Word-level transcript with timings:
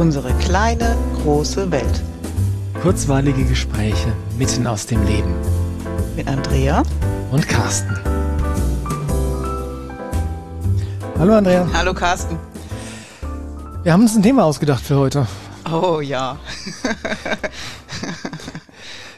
Unsere 0.00 0.32
kleine, 0.38 0.96
große 1.22 1.70
Welt. 1.70 2.02
Kurzweilige 2.80 3.44
Gespräche 3.44 4.10
mitten 4.38 4.66
aus 4.66 4.86
dem 4.86 5.04
Leben. 5.04 5.34
Mit 6.16 6.26
Andrea 6.26 6.82
und 7.30 7.46
Carsten. 7.46 7.98
Hallo 11.18 11.34
Andrea. 11.34 11.68
Hallo 11.74 11.92
Carsten. 11.92 12.38
Wir 13.82 13.92
haben 13.92 14.00
uns 14.00 14.16
ein 14.16 14.22
Thema 14.22 14.44
ausgedacht 14.44 14.82
für 14.82 14.96
heute. 14.96 15.26
Oh 15.70 16.00
ja. 16.00 16.38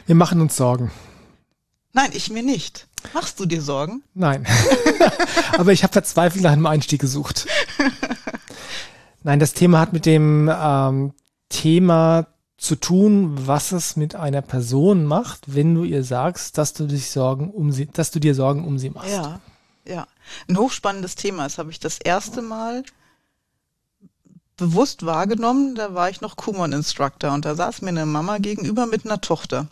Wir 0.05 0.15
machen 0.15 0.41
uns 0.41 0.57
Sorgen. 0.57 0.91
Nein, 1.93 2.09
ich 2.11 2.29
mir 2.29 2.43
nicht. 2.43 2.87
Machst 3.13 3.39
du 3.39 3.45
dir 3.45 3.61
Sorgen? 3.61 4.03
Nein. 4.15 4.45
Aber 5.57 5.71
ich 5.71 5.83
habe 5.83 5.93
verzweifelt 5.93 6.43
nach 6.43 6.51
einem 6.51 6.65
Einstieg 6.65 6.99
gesucht. 6.99 7.47
Nein, 9.23 9.39
das 9.39 9.53
Thema 9.53 9.79
hat 9.79 9.93
mit 9.93 10.05
dem 10.05 10.51
ähm, 10.53 11.13
Thema 11.49 12.27
zu 12.57 12.75
tun, 12.75 13.47
was 13.47 13.71
es 13.71 13.95
mit 13.95 14.15
einer 14.15 14.41
Person 14.41 15.05
macht, 15.05 15.53
wenn 15.53 15.75
du 15.75 15.83
ihr 15.83 16.03
sagst, 16.03 16.57
dass 16.57 16.73
du 16.73 16.85
dich 16.85 17.09
Sorgen 17.09 17.51
um 17.51 17.71
sie, 17.71 17.87
dass 17.87 18.11
du 18.11 18.19
dir 18.19 18.35
Sorgen 18.35 18.65
um 18.65 18.77
sie 18.77 18.89
machst. 18.89 19.11
Ja, 19.11 19.39
ja. 19.85 20.07
Ein 20.47 20.57
hochspannendes 20.57 21.15
Thema. 21.15 21.43
Das 21.43 21.57
habe 21.57 21.71
ich 21.71 21.79
das 21.79 21.97
erste 21.97 22.41
Mal 22.41 22.83
bewusst 24.55 25.05
wahrgenommen. 25.05 25.75
Da 25.75 25.93
war 25.93 26.09
ich 26.09 26.21
noch 26.21 26.35
Kumon 26.37 26.71
Instructor 26.71 27.33
und 27.33 27.45
da 27.45 27.55
saß 27.55 27.81
mir 27.81 27.89
eine 27.89 28.05
Mama 28.05 28.37
gegenüber 28.37 28.85
mit 28.85 29.05
einer 29.05 29.19
Tochter. 29.19 29.67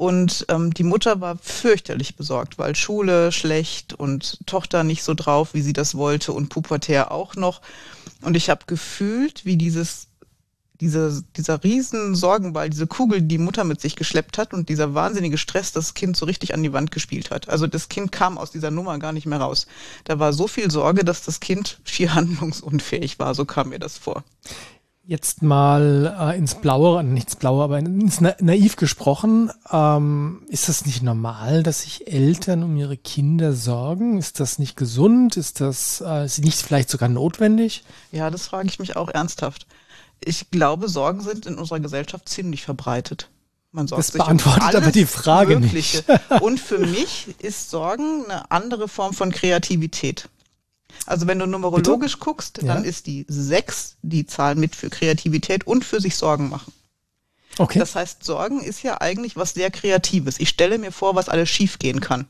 Und 0.00 0.46
ähm, 0.48 0.72
die 0.72 0.82
Mutter 0.82 1.20
war 1.20 1.36
fürchterlich 1.36 2.16
besorgt, 2.16 2.56
weil 2.56 2.74
Schule 2.74 3.32
schlecht 3.32 3.92
und 3.92 4.38
Tochter 4.46 4.82
nicht 4.82 5.02
so 5.02 5.12
drauf, 5.12 5.52
wie 5.52 5.60
sie 5.60 5.74
das 5.74 5.94
wollte 5.94 6.32
und 6.32 6.48
pubertär 6.48 7.12
auch 7.12 7.36
noch. 7.36 7.60
Und 8.22 8.34
ich 8.34 8.48
habe 8.48 8.64
gefühlt, 8.66 9.44
wie 9.44 9.58
dieses, 9.58 10.06
diese, 10.80 11.22
dieser 11.36 11.62
riesen 11.62 12.14
Sorgenball, 12.14 12.70
diese 12.70 12.86
Kugel, 12.86 13.20
die 13.20 13.36
Mutter 13.36 13.64
mit 13.64 13.82
sich 13.82 13.94
geschleppt 13.94 14.38
hat 14.38 14.54
und 14.54 14.70
dieser 14.70 14.94
wahnsinnige 14.94 15.36
Stress 15.36 15.70
das 15.72 15.92
Kind 15.92 16.16
so 16.16 16.24
richtig 16.24 16.54
an 16.54 16.62
die 16.62 16.72
Wand 16.72 16.92
gespielt 16.92 17.30
hat. 17.30 17.50
Also 17.50 17.66
das 17.66 17.90
Kind 17.90 18.10
kam 18.10 18.38
aus 18.38 18.50
dieser 18.50 18.70
Nummer 18.70 18.98
gar 18.98 19.12
nicht 19.12 19.26
mehr 19.26 19.40
raus. 19.40 19.66
Da 20.04 20.18
war 20.18 20.32
so 20.32 20.48
viel 20.48 20.70
Sorge, 20.70 21.04
dass 21.04 21.26
das 21.26 21.40
Kind 21.40 21.78
schier 21.84 22.14
handlungsunfähig 22.14 23.18
war. 23.18 23.34
So 23.34 23.44
kam 23.44 23.68
mir 23.68 23.78
das 23.78 23.98
vor 23.98 24.24
jetzt 25.04 25.42
mal 25.42 26.16
äh, 26.18 26.38
ins 26.38 26.54
Blaue, 26.54 27.02
nichts 27.02 27.36
Blaue, 27.36 27.64
aber 27.64 27.78
ins 27.78 28.20
Na 28.20 28.34
naiv 28.40 28.76
gesprochen, 28.76 29.50
ähm, 29.70 30.42
ist 30.48 30.68
das 30.68 30.86
nicht 30.86 31.02
normal, 31.02 31.62
dass 31.62 31.82
sich 31.82 32.06
Eltern 32.06 32.62
um 32.62 32.76
ihre 32.76 32.96
Kinder 32.96 33.52
sorgen? 33.52 34.18
Ist 34.18 34.40
das 34.40 34.58
nicht 34.58 34.76
gesund? 34.76 35.36
Ist 35.36 35.60
das 35.60 36.02
äh, 36.06 36.24
ist 36.24 36.44
nicht 36.44 36.62
vielleicht 36.62 36.90
sogar 36.90 37.08
notwendig? 37.08 37.84
Ja, 38.12 38.30
das 38.30 38.46
frage 38.46 38.68
ich 38.68 38.78
mich 38.78 38.96
auch 38.96 39.08
ernsthaft. 39.08 39.66
Ich 40.22 40.50
glaube, 40.50 40.88
Sorgen 40.88 41.22
sind 41.22 41.46
in 41.46 41.56
unserer 41.56 41.80
Gesellschaft 41.80 42.28
ziemlich 42.28 42.62
verbreitet. 42.62 43.30
Man 43.72 43.86
sorgt 43.86 44.00
das 44.00 44.10
beantwortet 44.12 44.74
um 44.74 44.82
aber 44.82 44.92
die 44.92 45.06
Frage 45.06 45.58
Mögliche. 45.58 46.04
nicht. 46.08 46.42
Und 46.42 46.60
für 46.60 46.78
mich 46.78 47.34
ist 47.38 47.70
Sorgen 47.70 48.24
eine 48.26 48.50
andere 48.50 48.88
Form 48.88 49.14
von 49.14 49.30
Kreativität. 49.30 50.28
Also 51.06 51.26
wenn 51.26 51.38
du 51.38 51.46
numerologisch 51.46 52.12
Bitte? 52.12 52.24
guckst, 52.24 52.58
dann 52.62 52.84
ja. 52.84 52.88
ist 52.88 53.06
die 53.06 53.24
sechs 53.28 53.96
die 54.02 54.26
Zahl 54.26 54.54
mit 54.54 54.76
für 54.76 54.90
Kreativität 54.90 55.66
und 55.66 55.84
für 55.84 56.00
sich 56.00 56.16
Sorgen 56.16 56.48
machen. 56.48 56.72
Okay. 57.58 57.78
Das 57.78 57.94
heißt, 57.94 58.24
Sorgen 58.24 58.60
ist 58.60 58.82
ja 58.82 59.00
eigentlich 59.00 59.36
was 59.36 59.54
sehr 59.54 59.70
Kreatives. 59.70 60.38
Ich 60.38 60.48
stelle 60.48 60.78
mir 60.78 60.92
vor, 60.92 61.14
was 61.14 61.28
alles 61.28 61.48
schiefgehen 61.48 62.00
kann. 62.00 62.26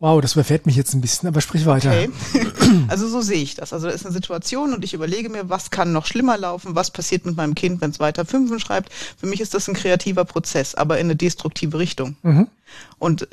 Wow, 0.00 0.20
das 0.20 0.34
überfährt 0.34 0.66
mich 0.66 0.76
jetzt 0.76 0.92
ein 0.92 1.00
bisschen, 1.00 1.28
aber 1.28 1.40
sprich 1.40 1.64
weiter. 1.64 1.90
Okay. 1.90 2.10
Also 2.88 3.08
so 3.08 3.20
sehe 3.20 3.42
ich 3.42 3.54
das. 3.54 3.72
Also 3.72 3.86
da 3.86 3.92
ist 3.92 4.04
eine 4.04 4.12
Situation 4.12 4.74
und 4.74 4.84
ich 4.84 4.94
überlege 4.94 5.28
mir, 5.28 5.48
was 5.48 5.70
kann 5.70 5.92
noch 5.92 6.06
schlimmer 6.06 6.36
laufen, 6.36 6.74
was 6.74 6.90
passiert 6.90 7.24
mit 7.24 7.36
meinem 7.36 7.54
Kind, 7.54 7.80
wenn 7.80 7.90
es 7.90 8.00
weiter 8.00 8.24
Fünfen 8.24 8.58
schreibt. 8.58 8.92
Für 8.92 9.26
mich 9.26 9.40
ist 9.40 9.54
das 9.54 9.68
ein 9.68 9.74
kreativer 9.74 10.24
Prozess, 10.24 10.74
aber 10.74 10.98
in 10.98 11.06
eine 11.06 11.16
destruktive 11.16 11.78
Richtung. 11.78 12.16
Mhm. 12.22 12.48
Und 12.98 13.28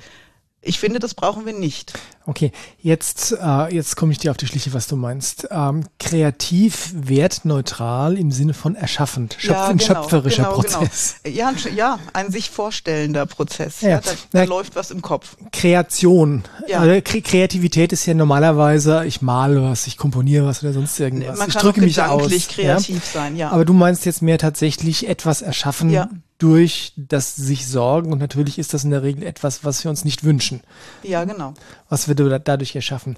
ich 0.62 0.80
finde, 0.80 1.00
das 1.00 1.16
brauchen 1.16 1.46
wir 1.46 1.54
nicht. 1.54 1.94
Okay, 2.28 2.52
jetzt, 2.80 3.32
äh, 3.32 3.74
jetzt 3.74 3.96
komme 3.96 4.12
ich 4.12 4.20
dir 4.20 4.32
auf 4.32 4.38
die 4.38 4.46
Schliche, 4.46 4.74
was 4.74 4.88
du 4.88 4.96
meinst. 4.96 5.48
Ähm, 5.50 5.86
kreativ, 6.00 6.92
wertneutral 6.94 8.18
im 8.18 8.32
Sinne 8.32 8.54
von 8.54 8.76
erschaffend, 8.76 9.36
schöpf 9.40 9.56
ja, 9.56 9.72
genau, 9.72 9.84
schöpferischer 9.84 10.44
genau, 10.44 10.62
genau. 10.62 10.80
Prozess. 10.80 11.16
Genau. 11.24 11.36
Ja, 11.36 11.54
ja, 11.76 12.00
ein 12.14 12.32
sich 12.32 12.50
vorstellender 12.50 13.26
Prozess. 13.26 13.82
Ja, 13.82 13.90
ja 13.90 14.02
da, 14.02 14.12
da 14.32 14.44
läuft 14.44 14.76
was 14.76 14.92
im 14.92 15.02
Kopf. 15.02 15.36
Kreation. 15.52 16.44
Ja. 16.68 16.80
Also, 16.80 17.02
Kreativität 17.02 17.92
ist 17.92 18.06
ja 18.06 18.14
normalerweise, 18.14 19.04
ich 19.06 19.22
male 19.22 19.64
was, 19.64 19.88
ich 19.88 19.98
komponiere 19.98 20.46
was 20.46 20.64
oder 20.64 20.74
sonst 20.74 21.00
irgendwas. 21.00 21.40
Man 21.40 21.48
ich 21.48 21.56
kann 21.56 21.64
drücke 21.64 21.82
mich 21.82 22.02
aus. 22.02 22.30
kreativ 22.48 23.04
sein, 23.04 23.36
ja. 23.36 23.50
Aber 23.50 23.66
du 23.66 23.74
meinst 23.74 24.06
jetzt 24.06 24.22
mehr 24.22 24.38
tatsächlich 24.38 25.08
etwas 25.08 25.42
erschaffen, 25.42 25.90
ja 25.90 26.10
durch 26.42 26.94
das 26.96 27.36
sich 27.36 27.68
sorgen. 27.68 28.12
Und 28.12 28.20
natürlich 28.20 28.58
ist 28.58 28.74
das 28.74 28.84
in 28.84 28.90
der 28.90 29.04
Regel 29.04 29.24
etwas, 29.24 29.64
was 29.64 29.84
wir 29.84 29.92
uns 29.92 30.04
nicht 30.04 30.24
wünschen. 30.24 30.62
Ja, 31.04 31.24
genau. 31.24 31.54
Was 31.88 32.08
wir 32.18 32.40
dadurch 32.40 32.76
erschaffen. 32.76 33.18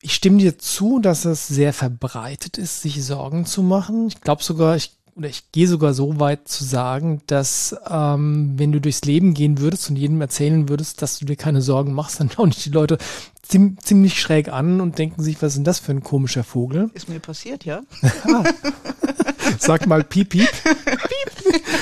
Ich 0.00 0.14
stimme 0.14 0.38
dir 0.38 0.58
zu, 0.58 1.00
dass 1.00 1.24
es 1.24 1.48
sehr 1.48 1.72
verbreitet 1.72 2.58
ist, 2.58 2.82
sich 2.82 3.04
Sorgen 3.04 3.46
zu 3.46 3.62
machen. 3.62 4.08
Ich 4.08 4.20
glaube 4.20 4.42
sogar, 4.42 4.76
ich 4.76 4.92
oder 5.16 5.28
ich 5.28 5.52
gehe 5.52 5.68
sogar 5.68 5.94
so 5.94 6.18
weit 6.18 6.48
zu 6.48 6.64
sagen, 6.64 7.22
dass 7.26 7.76
ähm, 7.88 8.54
wenn 8.56 8.72
du 8.72 8.80
durchs 8.80 9.02
Leben 9.02 9.32
gehen 9.32 9.58
würdest 9.58 9.88
und 9.88 9.96
jedem 9.96 10.20
erzählen 10.20 10.68
würdest, 10.68 11.02
dass 11.02 11.18
du 11.18 11.24
dir 11.24 11.36
keine 11.36 11.62
Sorgen 11.62 11.92
machst, 11.92 12.20
dann 12.20 12.30
schauen 12.30 12.50
dich 12.50 12.64
die 12.64 12.70
Leute 12.70 12.98
ziemlich 13.46 14.20
schräg 14.20 14.48
an 14.48 14.80
und 14.80 14.98
denken 14.98 15.22
sich, 15.22 15.40
was 15.40 15.52
ist 15.52 15.56
denn 15.58 15.64
das 15.64 15.78
für 15.78 15.92
ein 15.92 16.02
komischer 16.02 16.44
Vogel? 16.44 16.90
Ist 16.94 17.08
mir 17.08 17.20
passiert, 17.20 17.64
ja. 17.64 17.82
Sag 19.58 19.86
mal 19.86 20.02
piep, 20.02 20.30
piep. 20.30 20.48
piep. 20.50 21.62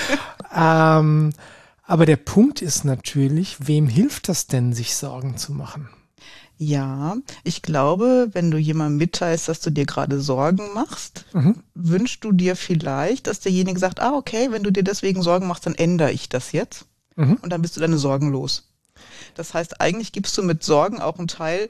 Ähm, 0.55 1.33
aber 1.87 2.05
der 2.05 2.17
Punkt 2.17 2.61
ist 2.61 2.85
natürlich, 2.85 3.67
wem 3.67 3.89
hilft 3.89 4.29
das 4.29 4.49
denn, 4.49 4.75
sich 4.75 4.95
Sorgen 4.95 5.39
zu 5.39 5.53
machen? 5.53 5.89
Ja, 6.65 7.17
ich 7.43 7.61
glaube, 7.63 8.29
wenn 8.35 8.53
du 8.53 8.57
jemandem 8.57 8.99
mitteilst, 8.99 9.49
dass 9.49 9.59
du 9.59 9.71
dir 9.71 9.85
gerade 9.85 10.21
Sorgen 10.21 10.73
machst, 10.75 11.25
mhm. 11.33 11.57
wünschst 11.75 12.23
du 12.23 12.31
dir 12.31 12.55
vielleicht, 12.55 13.27
dass 13.27 13.41
derjenige 13.41 13.81
sagt, 13.81 13.99
ah, 13.99 14.13
okay, 14.13 14.53
wenn 14.53 14.63
du 14.63 14.71
dir 14.71 14.85
deswegen 14.85 15.23
Sorgen 15.23 15.49
machst, 15.49 15.67
dann 15.67 15.75
ändere 15.75 16.13
ich 16.13 16.29
das 16.29 16.53
jetzt. 16.53 16.85
Mhm. 17.17 17.35
Und 17.43 17.51
dann 17.51 17.63
bist 17.63 17.77
du 17.77 17.81
deine 17.81 17.99
Sorgen 17.99 18.31
los. 18.31 18.69
Das 19.35 19.55
heißt, 19.55 19.81
eigentlich 19.81 20.13
gibst 20.13 20.39
du 20.39 20.45
mit 20.45 20.63
Sorgen 20.63 21.01
auch 21.01 21.19
einen 21.19 21.27
Teil 21.27 21.69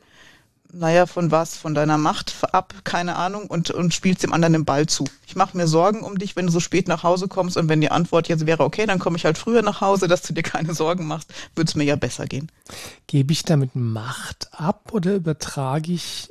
naja, 0.72 1.06
von 1.06 1.30
was, 1.30 1.56
von 1.56 1.74
deiner 1.74 1.98
Macht 1.98 2.34
ab, 2.52 2.74
keine 2.84 3.16
Ahnung, 3.16 3.46
und, 3.46 3.70
und 3.70 3.92
spielst 3.92 4.22
dem 4.22 4.32
anderen 4.32 4.54
den 4.54 4.64
Ball 4.64 4.86
zu. 4.86 5.04
Ich 5.26 5.36
mache 5.36 5.56
mir 5.56 5.68
Sorgen 5.68 6.00
um 6.00 6.18
dich, 6.18 6.34
wenn 6.34 6.46
du 6.46 6.52
so 6.52 6.60
spät 6.60 6.88
nach 6.88 7.02
Hause 7.02 7.28
kommst 7.28 7.56
und 7.56 7.68
wenn 7.68 7.80
die 7.80 7.90
Antwort 7.90 8.28
jetzt 8.28 8.46
wäre, 8.46 8.64
okay, 8.64 8.86
dann 8.86 8.98
komme 8.98 9.16
ich 9.16 9.24
halt 9.24 9.38
früher 9.38 9.62
nach 9.62 9.80
Hause, 9.80 10.08
dass 10.08 10.22
du 10.22 10.32
dir 10.32 10.42
keine 10.42 10.74
Sorgen 10.74 11.06
machst, 11.06 11.32
würde 11.54 11.68
es 11.68 11.74
mir 11.74 11.84
ja 11.84 11.96
besser 11.96 12.26
gehen. 12.26 12.50
Gebe 13.06 13.32
ich 13.32 13.44
damit 13.44 13.76
Macht 13.76 14.48
ab 14.52 14.90
oder 14.92 15.14
übertrage 15.14 15.92
ich 15.92 16.30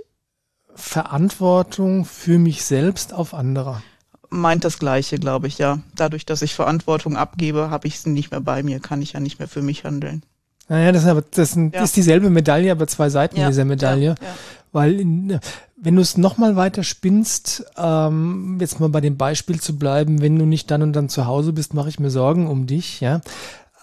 Verantwortung 0.74 2.06
für 2.06 2.40
mich 2.40 2.63
selbst 2.63 3.13
auf 3.13 3.34
andere? 3.34 3.84
Meint 4.30 4.63
das 4.63 4.80
Gleiche, 4.80 5.19
glaube 5.19 5.47
ich, 5.47 5.57
ja. 5.57 5.80
Dadurch, 5.96 6.25
dass 6.25 6.41
ich 6.41 6.56
Verantwortung 6.56 7.18
abgebe, 7.18 7.69
habe 7.69 7.88
ich 7.88 8.00
sie 8.00 8.09
nicht 8.09 8.31
mehr 8.31 8.40
bei 8.40 8.63
mir, 8.63 8.80
kann 8.80 9.01
ich 9.01 9.13
ja 9.13 9.19
nicht 9.19 9.40
mehr 9.40 9.50
für 9.50 9.62
mich 9.62 9.84
handeln. 9.84 10.24
Naja, 10.68 10.92
das 10.92 11.04
ist, 11.04 11.10
aber, 11.10 11.22
das 11.22 11.56
ja. 11.56 11.84
ist 11.84 11.96
dieselbe 11.96 12.30
Medaille, 12.30 12.72
aber 12.72 12.88
zwei 12.88 13.10
Seiten 13.10 13.38
ja. 13.38 13.48
dieser 13.48 13.66
Medaille. 13.66 14.16
Ja. 14.22 14.28
Weil 14.72 15.00
in, 15.00 15.40
wenn 15.76 15.96
du 15.96 16.02
es 16.02 16.18
nochmal 16.18 16.56
weiter 16.56 16.84
spinnst, 16.84 17.66
ähm, 17.76 18.58
jetzt 18.62 18.80
mal 18.80 18.90
bei 18.90 19.02
dem 19.02 19.18
Beispiel 19.18 19.60
zu 19.60 19.78
bleiben, 19.78 20.22
wenn 20.22 20.38
du 20.38 20.46
nicht 20.46 20.72
dann 20.72 20.82
und 20.84 20.94
dann 20.94 21.10
zu 21.10 21.26
Hause 21.26 21.54
bist, 21.54 21.74
mache 21.74 21.90
ich 21.90 22.00
mir 22.00 22.12
Sorgen 22.12 22.48
um 22.48 22.68
dich, 22.68 23.02
ja, 23.02 23.22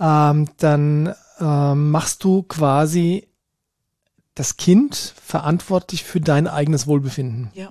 ähm, 0.00 0.48
dann 0.58 1.14
ähm, 1.40 1.90
machst 1.90 2.24
du 2.24 2.42
quasi 2.44 3.28
das 4.34 4.56
Kind 4.56 5.14
verantwortlich 5.22 6.04
für 6.04 6.20
dein 6.20 6.46
eigenes 6.46 6.86
Wohlbefinden. 6.86 7.50
Ja. 7.54 7.70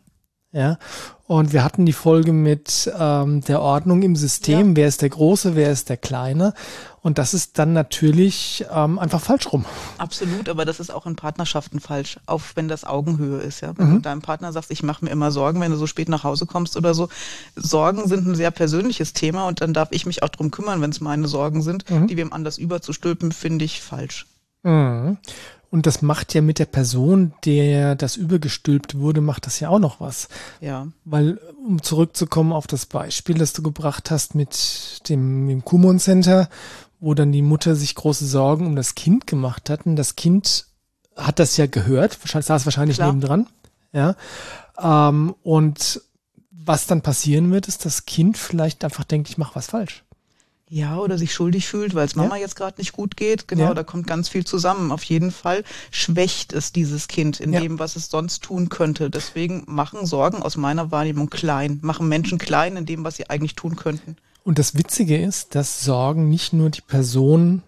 Ja. 0.57 0.79
Und 1.27 1.53
wir 1.53 1.63
hatten 1.63 1.85
die 1.85 1.93
Folge 1.93 2.33
mit 2.33 2.91
ähm, 2.97 3.41
der 3.41 3.61
Ordnung 3.61 4.01
im 4.01 4.15
System. 4.15 4.69
Ja. 4.69 4.75
Wer 4.77 4.87
ist 4.87 5.03
der 5.03 5.09
Große, 5.09 5.55
wer 5.55 5.71
ist 5.71 5.89
der 5.89 5.97
Kleine? 5.97 6.55
Und 7.01 7.19
das 7.19 7.35
ist 7.35 7.59
dann 7.59 7.73
natürlich 7.73 8.65
ähm, 8.73 8.97
einfach 8.97 9.21
falsch 9.21 9.51
rum. 9.53 9.65
Absolut, 9.99 10.49
aber 10.49 10.65
das 10.65 10.79
ist 10.79 10.89
auch 10.89 11.05
in 11.05 11.15
Partnerschaften 11.15 11.79
falsch, 11.79 12.19
auch 12.25 12.41
wenn 12.55 12.67
das 12.67 12.85
Augenhöhe 12.85 13.39
ist. 13.39 13.61
Ja? 13.61 13.73
Wenn 13.77 13.89
mhm. 13.89 13.95
du 13.95 14.01
deinem 14.01 14.21
Partner 14.23 14.51
sagst, 14.51 14.71
ich 14.71 14.81
mache 14.81 15.05
mir 15.05 15.11
immer 15.11 15.31
Sorgen, 15.31 15.61
wenn 15.61 15.71
du 15.71 15.77
so 15.77 15.85
spät 15.85 16.09
nach 16.09 16.23
Hause 16.23 16.47
kommst 16.47 16.75
oder 16.75 16.95
so. 16.95 17.07
Sorgen 17.55 18.07
sind 18.07 18.25
ein 18.25 18.35
sehr 18.35 18.51
persönliches 18.51 19.13
Thema 19.13 19.47
und 19.47 19.61
dann 19.61 19.75
darf 19.75 19.89
ich 19.91 20.07
mich 20.07 20.23
auch 20.23 20.29
drum 20.29 20.49
kümmern, 20.49 20.81
wenn 20.81 20.89
es 20.89 21.01
meine 21.01 21.27
Sorgen 21.27 21.61
sind. 21.61 21.87
Mhm. 21.87 22.07
Die 22.07 22.17
wem 22.17 22.33
anders 22.33 22.57
überzustülpen, 22.57 23.31
finde 23.31 23.63
ich 23.63 23.81
falsch. 23.81 24.25
Mhm. 24.63 25.17
Und 25.69 25.85
das 25.85 26.01
macht 26.01 26.33
ja 26.33 26.41
mit 26.41 26.59
der 26.59 26.65
Person, 26.65 27.33
der 27.43 27.95
das 27.95 28.15
übergestülpt 28.15 28.97
wurde, 28.97 29.19
macht 29.19 29.45
das 29.45 29.59
ja 29.59 29.69
auch 29.69 29.79
noch 29.79 29.99
was. 29.99 30.29
Ja. 30.61 30.87
Weil, 31.03 31.39
um 31.65 31.81
zurückzukommen 31.81 32.53
auf 32.53 32.67
das 32.67 32.85
Beispiel, 32.85 33.37
das 33.37 33.53
du 33.53 33.61
gebracht 33.61 34.09
hast 34.09 34.33
mit 34.33 35.01
dem, 35.09 35.47
dem 35.47 35.65
Kumon 35.65 35.99
Center, 35.99 36.49
wo 36.99 37.13
dann 37.13 37.31
die 37.31 37.41
Mutter 37.41 37.75
sich 37.75 37.95
große 37.95 38.25
Sorgen 38.25 38.65
um 38.65 38.75
das 38.75 38.95
Kind 38.95 39.27
gemacht 39.27 39.69
hat. 39.69 39.85
Und 39.85 39.97
das 39.97 40.15
Kind 40.15 40.67
hat 41.17 41.39
das 41.39 41.57
ja 41.57 41.67
gehört, 41.67 42.17
saß 42.23 42.65
wahrscheinlich 42.65 42.97
Klar. 42.97 43.11
nebendran. 43.11 43.47
Ja. 43.91 44.15
Ähm, 44.79 45.35
und 45.43 46.01
was 46.51 46.85
dann 46.85 47.01
passieren 47.01 47.51
wird, 47.51 47.67
ist, 47.67 47.85
das 47.85 48.05
Kind 48.05 48.37
vielleicht 48.37 48.83
einfach 48.83 49.03
denkt, 49.03 49.29
ich 49.29 49.37
mache 49.37 49.55
was 49.55 49.67
falsch. 49.67 50.03
Ja, 50.69 50.97
oder 50.97 51.17
sich 51.17 51.33
schuldig 51.33 51.65
fühlt, 51.67 51.95
weil 51.95 52.05
es 52.05 52.15
Mama 52.15 52.35
ja. 52.35 52.41
jetzt 52.41 52.57
gerade 52.57 52.75
nicht 52.77 52.91
gut 52.91 53.15
geht. 53.15 53.47
Genau, 53.47 53.65
ja. 53.65 53.73
da 53.73 53.83
kommt 53.83 54.05
ganz 54.05 54.27
viel 54.27 54.45
zusammen. 54.45 54.91
Auf 54.91 55.03
jeden 55.03 55.31
Fall 55.31 55.63
schwächt 55.91 56.51
es 56.51 56.73
dieses 56.73 57.07
Kind 57.07 57.39
in 57.39 57.53
ja. 57.53 57.61
dem, 57.61 57.79
was 57.79 57.95
es 57.95 58.09
sonst 58.09 58.43
tun 58.43 58.67
könnte. 58.67 59.09
Deswegen 59.09 59.63
machen 59.65 60.05
Sorgen 60.05 60.41
aus 60.41 60.57
meiner 60.57 60.91
Wahrnehmung 60.91 61.29
klein, 61.29 61.79
machen 61.83 62.09
Menschen 62.09 62.37
klein 62.37 62.75
in 62.75 62.85
dem, 62.85 63.05
was 63.05 63.15
sie 63.15 63.29
eigentlich 63.29 63.55
tun 63.55 63.77
könnten. 63.77 64.17
Und 64.43 64.59
das 64.59 64.75
Witzige 64.75 65.17
ist, 65.17 65.55
dass 65.55 65.83
Sorgen 65.83 66.29
nicht 66.29 66.51
nur 66.51 66.69
die 66.69 66.81
Person 66.81 67.63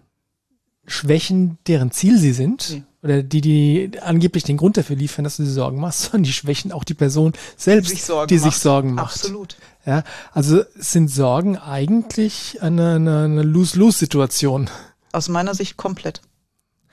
schwächen, 0.86 1.58
deren 1.66 1.90
Ziel 1.90 2.18
sie 2.18 2.32
sind, 2.32 2.70
nee. 2.70 2.82
oder 3.02 3.22
die, 3.22 3.40
die 3.40 4.00
angeblich 4.00 4.44
den 4.44 4.56
Grund 4.56 4.76
dafür 4.76 4.96
liefern, 4.96 5.24
dass 5.24 5.36
du 5.36 5.44
dir 5.44 5.50
Sorgen 5.50 5.80
machst, 5.80 6.02
sondern 6.04 6.24
die 6.24 6.32
schwächen 6.32 6.72
auch 6.72 6.84
die 6.84 6.94
Person 6.94 7.32
selbst, 7.56 7.90
die 7.90 7.96
sich 7.96 8.04
Sorgen, 8.04 8.28
die 8.28 8.34
macht. 8.36 8.44
Sich 8.44 8.62
Sorgen 8.62 8.94
macht. 8.94 9.14
Absolut. 9.14 9.56
Ja, 9.86 10.02
also 10.32 10.62
sind 10.74 11.08
Sorgen 11.08 11.56
eigentlich 11.56 12.62
eine, 12.62 12.96
eine, 12.96 13.24
eine 13.24 13.42
Lose-Lose-Situation. 13.42 14.68
Aus 15.12 15.28
meiner 15.28 15.54
Sicht 15.54 15.76
komplett. 15.76 16.20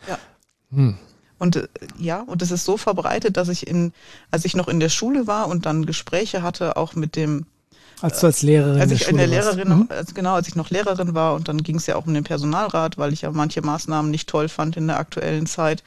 Ja. 0.07 0.17
Hm. 0.71 0.97
Und 1.37 1.55
äh, 1.57 1.67
ja, 1.97 2.21
und 2.21 2.41
es 2.41 2.51
ist 2.51 2.65
so 2.65 2.77
verbreitet, 2.77 3.37
dass 3.37 3.49
ich 3.49 3.67
in, 3.67 3.93
als 4.31 4.45
ich 4.45 4.55
noch 4.55 4.67
in 4.67 4.79
der 4.79 4.89
Schule 4.89 5.27
war 5.27 5.47
und 5.47 5.65
dann 5.65 5.85
Gespräche 5.85 6.41
hatte, 6.41 6.77
auch 6.77 6.95
mit 6.95 7.15
dem 7.15 7.45
als 7.99 8.19
du 8.19 8.27
als 8.27 8.43
Lehrerin 8.43 8.79
als 8.79 8.91
ich 8.91 9.07
in 9.07 9.17
der 9.17 9.25
Lehrerin 9.25 9.69
mhm. 9.69 9.89
als, 9.89 10.13
genau 10.13 10.35
als 10.35 10.47
ich 10.47 10.55
noch 10.55 10.69
Lehrerin 10.69 11.15
war 11.15 11.33
und 11.33 11.47
dann 11.47 11.63
ging 11.63 11.77
es 11.77 11.87
ja 11.87 11.95
auch 11.95 12.05
um 12.05 12.13
den 12.13 12.23
Personalrat 12.23 12.99
weil 12.99 13.11
ich 13.11 13.23
ja 13.23 13.31
manche 13.31 13.63
Maßnahmen 13.63 14.11
nicht 14.11 14.29
toll 14.29 14.49
fand 14.49 14.77
in 14.77 14.85
der 14.85 14.99
aktuellen 14.99 15.47
Zeit 15.47 15.83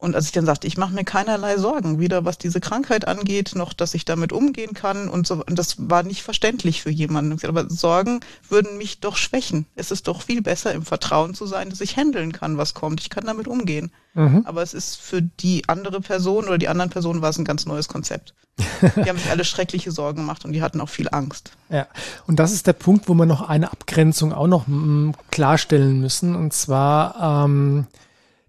und 0.00 0.14
als 0.14 0.26
ich 0.26 0.32
dann 0.32 0.46
sagte, 0.46 0.68
ich 0.68 0.78
mache 0.78 0.94
mir 0.94 1.02
keinerlei 1.02 1.58
Sorgen, 1.58 1.98
weder 1.98 2.24
was 2.24 2.38
diese 2.38 2.60
Krankheit 2.60 3.08
angeht, 3.08 3.56
noch 3.56 3.72
dass 3.72 3.94
ich 3.94 4.04
damit 4.04 4.32
umgehen 4.32 4.72
kann 4.72 5.08
und 5.08 5.26
so, 5.26 5.42
und 5.44 5.58
das 5.58 5.90
war 5.90 6.04
nicht 6.04 6.22
verständlich 6.22 6.82
für 6.82 6.90
jemanden. 6.90 7.36
Aber 7.48 7.68
Sorgen 7.68 8.20
würden 8.48 8.78
mich 8.78 9.00
doch 9.00 9.16
schwächen. 9.16 9.66
Es 9.74 9.90
ist 9.90 10.06
doch 10.06 10.22
viel 10.22 10.40
besser, 10.40 10.72
im 10.72 10.84
Vertrauen 10.84 11.34
zu 11.34 11.46
sein, 11.46 11.68
dass 11.68 11.80
ich 11.80 11.96
handeln 11.96 12.30
kann, 12.30 12.56
was 12.56 12.74
kommt. 12.74 13.00
Ich 13.00 13.10
kann 13.10 13.24
damit 13.24 13.48
umgehen. 13.48 13.90
Mhm. 14.14 14.42
Aber 14.46 14.62
es 14.62 14.72
ist 14.72 15.00
für 15.00 15.20
die 15.20 15.68
andere 15.68 16.00
Person 16.00 16.46
oder 16.46 16.58
die 16.58 16.68
anderen 16.68 16.90
Personen 16.90 17.20
war 17.20 17.30
es 17.30 17.38
ein 17.38 17.44
ganz 17.44 17.66
neues 17.66 17.88
Konzept. 17.88 18.34
Die 18.82 19.08
haben 19.08 19.18
sich 19.18 19.30
alle 19.30 19.44
schreckliche 19.44 19.92
Sorgen 19.92 20.18
gemacht 20.18 20.44
und 20.44 20.52
die 20.52 20.62
hatten 20.62 20.80
auch 20.80 20.88
viel 20.88 21.08
Angst. 21.12 21.52
Ja, 21.68 21.86
und 22.26 22.40
das 22.40 22.50
ist 22.50 22.66
der 22.66 22.72
Punkt, 22.72 23.08
wo 23.08 23.14
wir 23.14 23.24
noch 23.24 23.48
eine 23.48 23.70
Abgrenzung 23.70 24.32
auch 24.32 24.48
noch 24.48 24.66
mm, 24.66 25.12
klarstellen 25.30 26.00
müssen. 26.00 26.34
Und 26.34 26.52
zwar 26.52 27.44
ähm, 27.44 27.86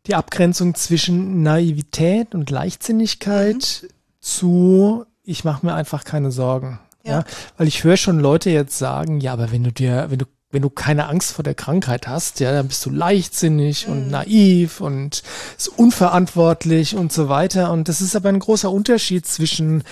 die 0.09 0.15
Abgrenzung 0.15 0.75
zwischen 0.75 1.43
Naivität 1.43 2.35
und 2.35 2.49
Leichtsinnigkeit 2.49 3.83
mhm. 3.83 3.87
zu 4.19 5.05
ich 5.23 5.43
mache 5.43 5.65
mir 5.65 5.75
einfach 5.75 6.03
keine 6.03 6.31
Sorgen. 6.31 6.79
Ja. 7.05 7.19
ja. 7.19 7.23
weil 7.57 7.67
ich 7.67 7.83
höre 7.83 7.97
schon 7.97 8.19
Leute 8.19 8.49
jetzt 8.49 8.77
sagen, 8.77 9.21
ja, 9.21 9.31
aber 9.31 9.51
wenn 9.51 9.63
du 9.63 9.71
dir, 9.71 10.07
wenn 10.09 10.19
du 10.19 10.25
wenn 10.51 10.63
du 10.63 10.71
keine 10.71 11.07
Angst 11.07 11.33
vor 11.33 11.43
der 11.43 11.53
Krankheit 11.53 12.07
hast, 12.07 12.39
ja, 12.39 12.51
dann 12.51 12.67
bist 12.67 12.83
du 12.83 12.89
leichtsinnig 12.89 13.85
mhm. 13.85 13.93
und 13.93 14.09
naiv 14.09 14.81
und 14.81 15.21
ist 15.55 15.67
unverantwortlich 15.67 16.95
und 16.95 17.13
so 17.13 17.29
weiter. 17.29 17.71
Und 17.71 17.87
das 17.87 18.01
ist 18.01 18.15
aber 18.15 18.29
ein 18.29 18.39
großer 18.39 18.71
Unterschied 18.71 19.27
zwischen 19.27 19.83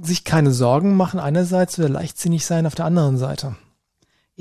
sich 0.00 0.24
keine 0.24 0.52
Sorgen 0.52 0.96
machen 0.96 1.18
einerseits 1.18 1.78
oder 1.78 1.88
leichtsinnig 1.88 2.46
sein 2.46 2.66
auf 2.66 2.76
der 2.76 2.84
anderen 2.84 3.18
Seite. 3.18 3.56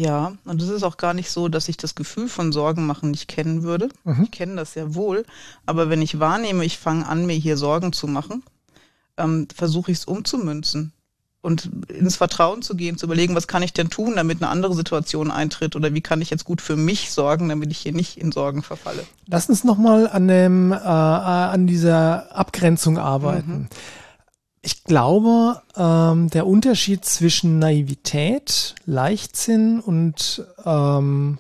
Ja, 0.02 0.34
und 0.46 0.60
es 0.64 0.70
ist 0.70 0.82
auch 0.82 0.98
gar 0.98 1.14
nicht 1.14 1.30
so, 1.30 1.48
dass 1.48 1.70
ich 1.70 1.78
das 1.78 1.94
Gefühl 1.94 2.28
von 2.28 2.52
Sorgen 2.52 2.88
machen 2.88 3.12
nicht 3.12 3.28
kennen 3.28 3.62
würde. 3.62 3.90
Mhm. 4.04 4.24
Ich 4.24 4.32
kenne 4.32 4.56
das 4.56 4.74
sehr 4.74 4.96
wohl. 4.96 5.26
Aber 5.68 5.92
wenn 5.92 6.02
ich 6.02 6.20
wahrnehme, 6.20 6.66
ich 6.66 6.80
fange 6.80 7.08
an, 7.08 7.28
mir 7.28 7.36
hier 7.36 7.56
Sorgen 7.56 7.94
zu 7.94 8.08
machen, 8.08 8.42
ähm, 9.18 9.48
versuche 9.56 9.92
ich 9.92 10.00
es 10.00 10.06
umzumünzen 10.06 10.92
und 11.42 11.70
ins 11.88 12.16
Vertrauen 12.16 12.64
zu 12.64 12.76
gehen, 12.76 12.98
zu 12.98 13.06
überlegen, 13.06 13.36
was 13.36 13.48
kann 13.48 13.62
ich 13.62 13.74
denn 13.74 13.92
tun, 13.92 14.16
damit 14.16 14.42
eine 14.42 14.50
andere 14.50 14.74
Situation 14.74 15.30
eintritt 15.30 15.76
oder 15.76 15.94
wie 15.94 16.02
kann 16.02 16.20
ich 16.20 16.32
jetzt 16.32 16.46
gut 16.46 16.62
für 16.62 16.76
mich 16.76 17.12
sorgen, 17.12 17.50
damit 17.50 17.70
ich 17.70 17.78
hier 17.78 17.94
nicht 17.94 18.18
in 18.18 18.32
Sorgen 18.32 18.64
verfalle. 18.64 19.06
Lass 19.28 19.50
uns 19.50 19.64
nochmal 19.64 20.08
an 20.08 20.28
dem, 20.28 20.72
äh, 20.72 20.78
an 20.78 21.68
dieser 21.68 22.36
Abgrenzung 22.36 22.98
arbeiten. 22.98 23.52
Mhm 23.52 23.68
ich 24.62 24.84
glaube, 24.84 25.62
ähm, 25.76 26.30
der 26.30 26.46
Unterschied 26.46 27.04
zwischen 27.04 27.60
Naivität, 27.60 28.76
Leichtsinn 28.86 29.80
und 29.80 30.46
ähm, 30.66 31.40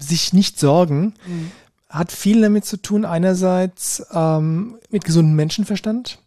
sich 0.00 0.32
nicht 0.32 0.58
sorgen 0.58 1.14
mhm. 1.26 1.50
hat 1.88 2.10
viel 2.10 2.40
damit 2.40 2.64
zu 2.64 2.76
tun, 2.76 3.04
einerseits 3.04 4.04
ähm, 4.12 4.78
mit 4.90 5.04
gesundem 5.04 5.36
Menschenverstand, 5.36 6.18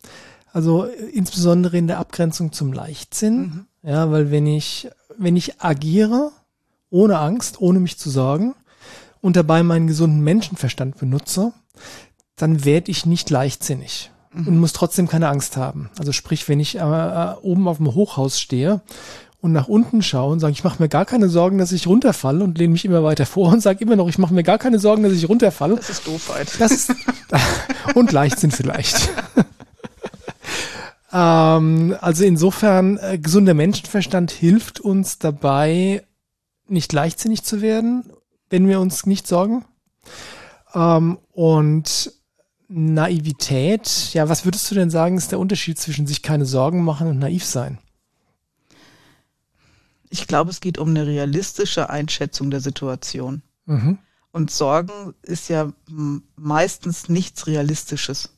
also 0.54 0.86
insbesondere 0.86 1.78
in 1.78 1.88
der 1.88 2.00
Abgrenzung 2.00 2.54
zum 2.54 2.72
Leichtsinn. 2.72 3.38
Mhm. 3.38 3.66
Ja, 3.90 4.10
weil 4.12 4.32
wenn 4.32 4.48
ich, 4.48 4.90
wenn 5.18 5.36
ich 5.36 5.62
agiere, 5.62 6.32
ohne 6.90 7.18
Angst, 7.18 7.60
ohne 7.60 7.82
mich 7.82 7.98
zu 7.98 8.10
sorgen 8.10 8.56
und 9.20 9.36
dabei 9.36 9.62
meinen 9.64 9.88
gesunden 9.88 10.22
Menschenverstand 10.22 10.98
benutze, 10.98 11.52
dann 12.38 12.64
werde 12.64 12.92
ich 12.92 13.06
nicht 13.06 13.30
leichtsinnig 13.30 14.13
mhm. 14.34 14.48
und 14.48 14.60
muss 14.60 14.74
trotzdem 14.74 15.08
keine 15.08 15.28
Angst 15.30 15.58
haben. 15.58 15.90
Also 15.98 16.12
sprich, 16.12 16.48
wenn 16.50 16.60
ich 16.60 16.76
äh, 16.76 16.80
äh, 16.80 17.34
oben 17.42 17.68
auf 17.68 17.78
dem 17.78 17.94
Hochhaus 17.94 18.40
stehe 18.40 18.82
und 19.42 19.52
nach 19.52 19.68
unten 19.68 20.02
schaue 20.02 20.32
und 20.32 20.40
sage, 20.40 20.54
ich 20.54 20.64
mache 20.64 20.82
mir 20.82 20.90
gar 20.90 21.06
keine 21.06 21.30
Sorgen, 21.30 21.58
dass 21.58 21.72
ich 21.72 21.88
runterfalle 21.88 22.44
und 22.44 22.58
lehne 22.58 22.74
mich 22.74 22.86
immer 22.86 23.04
weiter 23.04 23.26
vor 23.26 23.52
und 23.52 23.62
sage 23.62 23.84
immer 23.84 23.96
noch, 23.96 24.08
ich 24.08 24.18
mache 24.18 24.34
mir 24.34 24.44
gar 24.44 24.58
keine 24.58 24.80
Sorgen, 24.80 25.04
dass 25.04 25.14
ich 25.14 25.28
runterfalle. 25.28 25.76
Das 25.76 25.90
ist 25.90 26.08
Doofheit. 26.08 26.52
Das 26.60 26.72
ist, 26.72 26.96
und 27.96 28.12
Leichtsinn 28.12 28.52
vielleicht. 28.52 29.10
ähm, 31.14 31.96
also 32.00 32.24
insofern, 32.24 32.98
äh, 32.98 33.18
gesunder 33.18 33.54
Menschenverstand 33.54 34.32
hilft 34.32 34.80
uns 34.80 35.20
dabei, 35.20 36.04
nicht 36.68 36.94
leichtsinnig 36.94 37.44
zu 37.44 37.62
werden, 37.62 38.06
wenn 38.50 38.68
wir 38.68 38.80
uns 38.80 39.06
nicht 39.06 39.28
sorgen. 39.28 39.66
Ähm, 40.74 41.18
und 41.34 42.14
Naivität, 42.68 44.14
ja, 44.14 44.30
was 44.30 44.46
würdest 44.46 44.70
du 44.72 44.76
denn 44.76 44.90
sagen, 44.90 45.18
ist 45.18 45.32
der 45.32 45.40
Unterschied 45.40 45.78
zwischen 45.78 46.08
sich 46.08 46.22
keine 46.22 46.46
Sorgen 46.46 46.84
machen 46.84 47.08
und 47.08 47.20
naiv 47.20 47.46
sein? 47.46 47.78
Ich 50.10 50.28
glaube, 50.28 50.52
es 50.52 50.62
geht 50.62 50.78
um 50.78 50.90
eine 50.90 51.08
realistische 51.08 51.90
Einschätzung 51.90 52.52
der 52.52 52.62
Situation. 52.62 53.42
Mhm. 53.66 53.98
Und 54.32 54.52
Sorgen 54.52 55.14
ist 55.22 55.50
ja 55.50 55.72
meistens 56.36 57.10
nichts 57.10 57.46
Realistisches, 57.48 58.30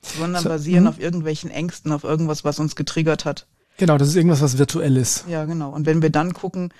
sondern 0.00 0.42
so, 0.42 0.48
basieren 0.48 0.84
mh. 0.84 0.90
auf 0.90 1.00
irgendwelchen 1.00 1.50
Ängsten, 1.50 1.92
auf 1.92 2.04
irgendwas, 2.04 2.44
was 2.44 2.58
uns 2.58 2.74
getriggert 2.74 3.24
hat. 3.24 3.46
Genau, 3.76 3.98
das 3.98 4.08
ist 4.08 4.16
irgendwas, 4.16 4.40
was 4.40 4.58
virtuell 4.58 4.96
ist. 4.96 5.24
Ja, 5.28 5.44
genau. 5.44 5.70
Und 5.70 5.86
wenn 5.86 6.02
wir 6.02 6.10
dann 6.10 6.32
gucken, 6.32 6.72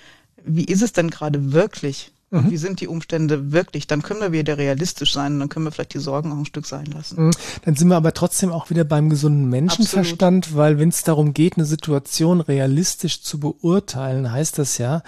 wie 0.45 0.65
ist 0.65 0.83
es 0.83 0.93
denn 0.93 1.11
gerade 1.11 1.53
wirklich? 1.53 2.13
Mhm. 2.31 2.51
Wie 2.51 2.57
sind 2.57 2.81
die 2.81 2.89
Umstände 2.89 3.53
wirklich? 3.53 3.87
Dann 3.87 4.03
können 4.03 4.21
wir 4.21 4.33
wieder 4.33 4.59
realistisch 4.59 5.13
sein 5.13 5.35
und 5.35 5.41
dann 5.41 5.49
können 5.49 5.65
wir 5.65 5.71
vielleicht 5.71 5.95
die 5.95 6.01
Sorgen 6.01 6.33
auch 6.33 6.39
ein 6.39 6.47
Stück 6.47 6.67
sein 6.67 6.87
lassen. 6.87 7.27
Mhm. 7.27 7.31
Dann 7.65 7.77
sind 7.77 7.89
wir 7.89 7.97
aber 7.97 8.15
trotzdem 8.15 8.51
auch 8.51 8.69
wieder 8.69 8.85
beim 8.85 9.11
gesunden 9.11 9.49
Menschenverstand, 9.49 10.47
Absolut. 10.47 10.59
weil 10.59 10.79
wenn 10.79 10.89
es 10.89 11.05
darum 11.05 11.35
geht, 11.35 11.57
eine 11.57 11.67
Situation 11.67 12.41
realistisch 12.41 13.23
zu 13.23 13.39
beurteilen, 13.39 14.33
heißt 14.33 14.59
das 14.59 14.79
ja, 14.79 15.03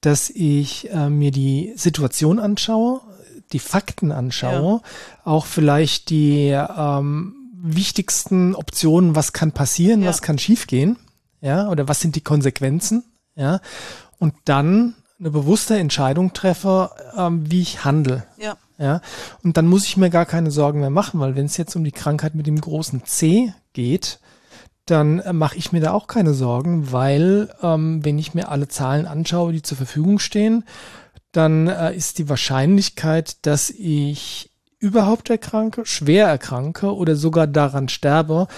dass 0.00 0.30
ich 0.30 0.90
äh, 0.90 1.08
mir 1.08 1.32
die 1.32 1.72
Situation 1.76 2.38
anschaue, 2.38 3.00
die 3.52 3.58
Fakten 3.58 4.12
anschaue, 4.12 4.80
ja. 4.82 5.22
auch 5.24 5.46
vielleicht 5.46 6.10
die 6.10 6.48
ähm, 6.48 7.34
wichtigsten 7.54 8.54
Optionen, 8.54 9.14
was 9.14 9.32
kann 9.32 9.52
passieren, 9.52 10.02
ja. 10.02 10.08
was 10.08 10.22
kann 10.22 10.38
schiefgehen, 10.38 10.96
ja, 11.40 11.68
oder 11.68 11.88
was 11.88 12.00
sind 12.00 12.16
die 12.16 12.20
Konsequenzen, 12.22 13.04
ja, 13.34 13.60
und 14.18 14.34
dann 14.44 14.94
eine 15.22 15.30
bewusste 15.30 15.78
Entscheidung 15.78 16.32
treffe, 16.32 16.90
ähm, 17.16 17.48
wie 17.48 17.62
ich 17.62 17.84
handle. 17.84 18.24
Ja. 18.38 18.56
Ja. 18.76 19.00
Und 19.44 19.56
dann 19.56 19.68
muss 19.68 19.84
ich 19.84 19.96
mir 19.96 20.10
gar 20.10 20.26
keine 20.26 20.50
Sorgen 20.50 20.80
mehr 20.80 20.90
machen, 20.90 21.20
weil 21.20 21.36
wenn 21.36 21.46
es 21.46 21.56
jetzt 21.56 21.76
um 21.76 21.84
die 21.84 21.92
Krankheit 21.92 22.34
mit 22.34 22.48
dem 22.48 22.60
großen 22.60 23.04
C 23.04 23.54
geht, 23.72 24.18
dann 24.86 25.20
äh, 25.20 25.32
mache 25.32 25.56
ich 25.56 25.70
mir 25.70 25.80
da 25.80 25.92
auch 25.92 26.08
keine 26.08 26.34
Sorgen, 26.34 26.90
weil 26.90 27.54
ähm, 27.62 28.04
wenn 28.04 28.18
ich 28.18 28.34
mir 28.34 28.48
alle 28.48 28.66
Zahlen 28.66 29.06
anschaue, 29.06 29.52
die 29.52 29.62
zur 29.62 29.76
Verfügung 29.76 30.18
stehen, 30.18 30.64
dann 31.30 31.68
äh, 31.68 31.94
ist 31.94 32.18
die 32.18 32.28
Wahrscheinlichkeit, 32.28 33.46
dass 33.46 33.70
ich 33.70 34.50
überhaupt 34.80 35.30
erkranke, 35.30 35.86
schwer 35.86 36.26
erkranke 36.26 36.92
oder 36.92 37.14
sogar 37.14 37.46
daran 37.46 37.88
sterbe, 37.88 38.48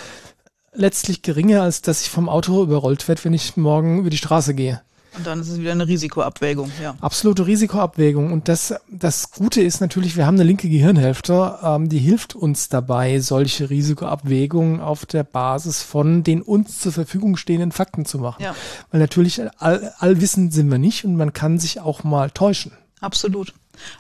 letztlich 0.73 1.21
geringer, 1.21 1.61
als 1.61 1.83
dass 1.83 2.01
ich 2.01 2.09
vom 2.09 2.31
Auto 2.31 2.63
überrollt 2.63 3.07
werde, 3.07 3.23
wenn 3.25 3.35
ich 3.35 3.59
morgen 3.59 3.99
über 3.99 4.09
die 4.09 4.17
Straße 4.17 4.55
gehe. 4.55 4.81
Und 5.17 5.27
dann 5.27 5.41
ist 5.41 5.49
es 5.49 5.61
wieder 5.61 5.73
eine 5.73 5.87
Risikoabwägung, 5.87 6.71
ja. 6.83 6.97
Absolute 7.01 7.47
Risikoabwägung. 7.47 8.33
Und 8.33 8.49
das, 8.49 8.75
das 8.91 9.31
Gute 9.31 9.63
ist 9.63 9.81
natürlich, 9.81 10.17
wir 10.17 10.27
haben 10.27 10.35
eine 10.35 10.45
linke 10.45 10.69
Gehirnhälfte, 10.69 11.59
ähm, 11.63 11.89
die 11.89 11.99
hilft 11.99 12.35
uns 12.35 12.69
dabei, 12.69 13.21
solche 13.21 13.71
Risikoabwägungen 13.71 14.81
auf 14.81 15.07
der 15.07 15.23
Basis 15.23 15.83
von 15.83 16.25
den 16.25 16.43
uns 16.43 16.81
zur 16.81 16.93
Verfügung 16.93 17.37
stehenden 17.37 17.73
Fakten 17.73 18.05
zu 18.05 18.19
machen. 18.19 18.43
Ja. 18.43 18.57
Weil 18.91 19.01
natürlich 19.01 19.41
all, 19.59 19.93
allwissend 19.99 20.53
sind 20.53 20.71
wir 20.71 20.79
nicht 20.79 21.05
und 21.05 21.17
man 21.17 21.33
kann 21.33 21.59
sich 21.59 21.81
auch 21.81 22.03
mal 22.03 22.31
täuschen. 22.31 22.73
Absolut. 23.01 23.55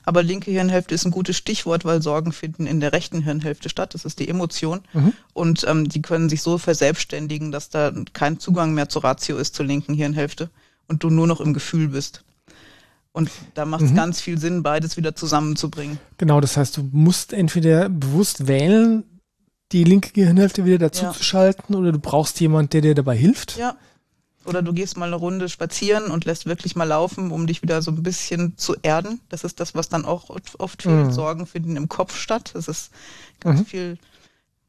Aber 0.04 0.22
linke 0.22 0.50
Hirnhälfte 0.50 0.94
ist 0.94 1.04
ein 1.04 1.10
gutes 1.10 1.36
Stichwort, 1.36 1.84
weil 1.84 2.00
Sorgen 2.00 2.32
finden 2.32 2.66
in 2.66 2.80
der 2.80 2.92
rechten 2.92 3.22
Hirnhälfte 3.22 3.68
statt. 3.68 3.94
Das 3.94 4.04
ist 4.04 4.18
die 4.18 4.28
Emotion. 4.28 4.80
Mhm. 4.92 5.12
Und 5.32 5.64
ähm, 5.68 5.88
die 5.88 6.02
können 6.02 6.28
sich 6.28 6.42
so 6.42 6.58
verselbstständigen, 6.58 7.52
dass 7.52 7.70
da 7.70 7.92
kein 8.12 8.38
Zugang 8.38 8.74
mehr 8.74 8.88
zur 8.88 9.04
Ratio 9.04 9.36
ist 9.36 9.54
zur 9.54 9.66
linken 9.66 9.94
Hirnhälfte 9.94 10.48
und 10.88 11.02
du 11.02 11.10
nur 11.10 11.26
noch 11.26 11.40
im 11.40 11.54
Gefühl 11.54 11.88
bist. 11.88 12.24
Und 13.12 13.30
da 13.54 13.64
macht 13.64 13.82
es 13.82 13.92
mhm. 13.92 13.96
ganz 13.96 14.20
viel 14.20 14.38
Sinn, 14.38 14.62
beides 14.62 14.96
wieder 14.96 15.14
zusammenzubringen. 15.14 15.98
Genau, 16.18 16.40
das 16.40 16.56
heißt, 16.56 16.76
du 16.76 16.88
musst 16.92 17.32
entweder 17.32 17.88
bewusst 17.88 18.48
wählen, 18.48 19.04
die 19.70 19.84
linke 19.84 20.10
Gehirnhälfte 20.12 20.64
wieder 20.64 20.78
dazu 20.78 21.04
ja. 21.04 21.12
zu 21.12 21.22
schalten, 21.22 21.74
oder 21.74 21.92
du 21.92 21.98
brauchst 21.98 22.40
jemanden, 22.40 22.70
der 22.70 22.80
dir 22.80 22.94
dabei 22.94 23.16
hilft. 23.16 23.56
Ja. 23.56 23.76
Oder 24.46 24.62
du 24.62 24.72
gehst 24.72 24.96
mal 24.96 25.06
eine 25.06 25.16
Runde 25.16 25.48
spazieren 25.48 26.10
und 26.10 26.24
lässt 26.24 26.44
wirklich 26.44 26.76
mal 26.76 26.84
laufen, 26.84 27.30
um 27.30 27.46
dich 27.46 27.62
wieder 27.62 27.80
so 27.82 27.90
ein 27.90 28.02
bisschen 28.02 28.58
zu 28.58 28.76
erden. 28.82 29.20
Das 29.28 29.42
ist 29.42 29.58
das, 29.58 29.74
was 29.74 29.88
dann 29.88 30.04
auch 30.04 30.28
oft 30.58 30.82
fehlt. 30.82 31.06
Mhm. 31.06 31.12
Sorgen 31.12 31.46
finden 31.46 31.76
im 31.76 31.88
Kopf 31.88 32.16
statt. 32.16 32.50
Das 32.52 32.68
ist 32.68 32.90
ganz 33.40 33.60
mhm. 33.60 33.66
viel 33.66 33.98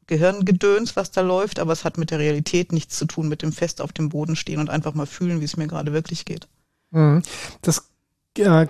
Gehirngedöns, 0.06 0.96
was 0.96 1.10
da 1.10 1.20
läuft, 1.20 1.58
aber 1.58 1.72
es 1.72 1.84
hat 1.84 1.98
mit 1.98 2.10
der 2.10 2.18
Realität 2.18 2.72
nichts 2.72 2.96
zu 2.96 3.06
tun, 3.06 3.28
mit 3.28 3.42
dem 3.42 3.52
fest 3.52 3.80
auf 3.80 3.92
dem 3.92 4.08
Boden 4.08 4.36
stehen 4.36 4.60
und 4.60 4.70
einfach 4.70 4.94
mal 4.94 5.06
fühlen, 5.06 5.40
wie 5.40 5.44
es 5.44 5.56
mir 5.56 5.66
gerade 5.66 5.92
wirklich 5.92 6.24
geht. 6.24 6.48
Mhm. 6.90 7.22
Das 7.62 7.90
äh, 8.38 8.66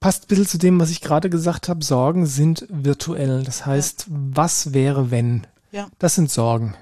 passt 0.00 0.24
ein 0.24 0.28
bisschen 0.28 0.46
zu 0.46 0.58
dem, 0.58 0.78
was 0.78 0.90
ich 0.90 1.00
gerade 1.00 1.30
gesagt 1.30 1.68
habe. 1.68 1.84
Sorgen 1.84 2.26
sind 2.26 2.66
virtuell. 2.68 3.42
Das 3.42 3.66
heißt, 3.66 4.06
ja. 4.08 4.14
was 4.34 4.72
wäre, 4.72 5.10
wenn? 5.10 5.46
Ja. 5.72 5.88
Das 5.98 6.14
sind 6.14 6.30
Sorgen. 6.30 6.76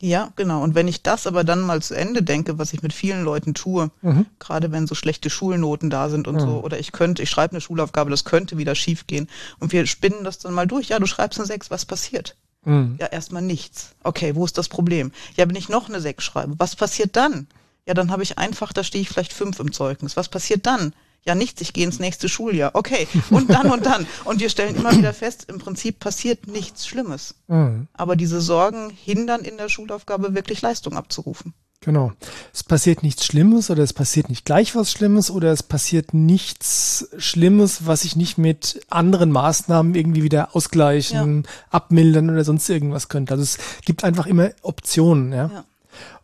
Ja, 0.00 0.32
genau. 0.34 0.64
Und 0.64 0.74
wenn 0.74 0.88
ich 0.88 1.04
das 1.04 1.28
aber 1.28 1.44
dann 1.44 1.60
mal 1.60 1.80
zu 1.80 1.94
Ende 1.94 2.24
denke, 2.24 2.58
was 2.58 2.72
ich 2.72 2.82
mit 2.82 2.92
vielen 2.92 3.22
Leuten 3.22 3.54
tue, 3.54 3.92
mhm. 4.02 4.26
gerade 4.40 4.72
wenn 4.72 4.88
so 4.88 4.96
schlechte 4.96 5.30
Schulnoten 5.30 5.90
da 5.90 6.08
sind 6.08 6.26
und 6.26 6.36
mhm. 6.36 6.40
so, 6.40 6.64
oder 6.64 6.80
ich 6.80 6.90
könnte, 6.90 7.22
ich 7.22 7.30
schreibe 7.30 7.52
eine 7.52 7.60
Schulaufgabe, 7.60 8.10
das 8.10 8.24
könnte 8.24 8.58
wieder 8.58 8.74
schiefgehen 8.74 9.28
und 9.60 9.72
wir 9.72 9.86
spinnen 9.86 10.24
das 10.24 10.38
dann 10.38 10.54
mal 10.54 10.66
durch. 10.66 10.88
Ja, 10.88 10.98
du 10.98 11.06
schreibst 11.06 11.38
eine 11.38 11.46
Sechs, 11.46 11.70
was 11.70 11.84
passiert? 11.84 12.36
Mhm. 12.64 12.96
Ja, 13.00 13.06
erstmal 13.06 13.42
nichts. 13.42 13.94
Okay, 14.02 14.34
wo 14.34 14.44
ist 14.44 14.58
das 14.58 14.68
Problem? 14.68 15.12
Ja, 15.36 15.48
wenn 15.48 15.56
ich 15.56 15.68
noch 15.68 15.88
eine 15.88 16.00
Sechs 16.00 16.24
schreibe, 16.24 16.54
was 16.58 16.76
passiert 16.76 17.16
dann? 17.16 17.46
Ja, 17.86 17.94
dann 17.94 18.10
habe 18.10 18.22
ich 18.22 18.38
einfach, 18.38 18.72
da 18.72 18.84
stehe 18.84 19.02
ich 19.02 19.08
vielleicht 19.08 19.32
fünf 19.32 19.58
im 19.58 19.72
Zeugnis. 19.72 20.16
Was 20.16 20.28
passiert 20.28 20.66
dann? 20.66 20.94
Ja, 21.24 21.36
nichts, 21.36 21.60
ich 21.60 21.72
gehe 21.72 21.84
ins 21.84 22.00
nächste 22.00 22.28
Schuljahr. 22.28 22.72
Okay, 22.74 23.06
und 23.30 23.48
dann 23.48 23.70
und 23.70 23.86
dann. 23.86 24.06
Und 24.24 24.40
wir 24.40 24.50
stellen 24.50 24.74
immer 24.74 24.96
wieder 24.96 25.12
fest, 25.14 25.46
im 25.48 25.58
Prinzip 25.58 26.00
passiert 26.00 26.48
nichts 26.48 26.86
Schlimmes. 26.86 27.36
Mhm. 27.46 27.86
Aber 27.92 28.16
diese 28.16 28.40
Sorgen 28.40 28.90
hindern 28.90 29.42
in 29.42 29.56
der 29.56 29.68
Schulaufgabe 29.68 30.34
wirklich 30.34 30.62
Leistung 30.62 30.96
abzurufen. 30.96 31.54
Genau. 31.84 32.12
Es 32.54 32.62
passiert 32.62 33.02
nichts 33.02 33.26
Schlimmes 33.26 33.68
oder 33.68 33.82
es 33.82 33.92
passiert 33.92 34.28
nicht 34.28 34.44
gleich 34.44 34.76
was 34.76 34.92
Schlimmes 34.92 35.30
oder 35.30 35.50
es 35.50 35.64
passiert 35.64 36.14
nichts 36.14 37.08
Schlimmes, 37.18 37.86
was 37.86 38.04
ich 38.04 38.14
nicht 38.14 38.38
mit 38.38 38.80
anderen 38.88 39.32
Maßnahmen 39.32 39.94
irgendwie 39.96 40.22
wieder 40.22 40.54
ausgleichen, 40.54 41.42
ja. 41.42 41.50
abmildern 41.70 42.30
oder 42.30 42.44
sonst 42.44 42.68
irgendwas 42.68 43.08
könnte. 43.08 43.34
Also 43.34 43.42
es 43.42 43.58
gibt 43.84 44.04
einfach 44.04 44.26
immer 44.26 44.50
Optionen, 44.62 45.32
ja. 45.32 45.50
ja. 45.52 45.64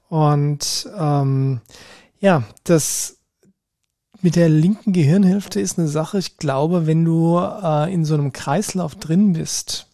Und 0.08 0.88
ähm, 0.96 1.60
ja, 2.20 2.44
das 2.62 3.16
mit 4.20 4.36
der 4.36 4.48
linken 4.48 4.92
Gehirnhälfte 4.92 5.60
ist 5.60 5.78
eine 5.78 5.88
Sache, 5.88 6.18
ich 6.18 6.38
glaube, 6.38 6.86
wenn 6.86 7.04
du 7.04 7.38
äh, 7.38 7.92
in 7.92 8.04
so 8.04 8.14
einem 8.14 8.32
Kreislauf 8.32 8.94
drin 8.94 9.32
bist 9.32 9.88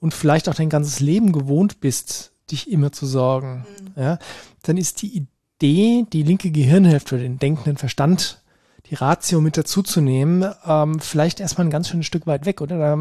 und 0.00 0.14
vielleicht 0.14 0.48
auch 0.48 0.54
dein 0.54 0.68
ganzes 0.68 1.00
Leben 1.00 1.32
gewohnt 1.32 1.80
bist, 1.80 2.32
dich 2.50 2.70
immer 2.70 2.92
zu 2.92 3.06
sorgen, 3.06 3.66
mhm. 3.96 4.02
ja, 4.02 4.18
dann 4.68 4.76
ist 4.76 5.02
die 5.02 5.26
Idee, 5.58 6.06
die 6.12 6.22
linke 6.22 6.50
Gehirnhälfte, 6.50 7.18
den 7.18 7.38
denkenden 7.38 7.76
Verstand 7.76 8.42
die 8.90 8.94
Ratio 8.94 9.40
mit 9.40 9.56
dazuzunehmen, 9.56 10.48
ähm, 10.64 11.00
vielleicht 11.00 11.40
erstmal 11.40 11.66
ein 11.66 11.70
ganz 11.70 11.88
schönes 11.88 12.06
Stück 12.06 12.26
weit 12.26 12.46
weg, 12.46 12.60
oder? 12.60 12.78
Da 12.78 12.98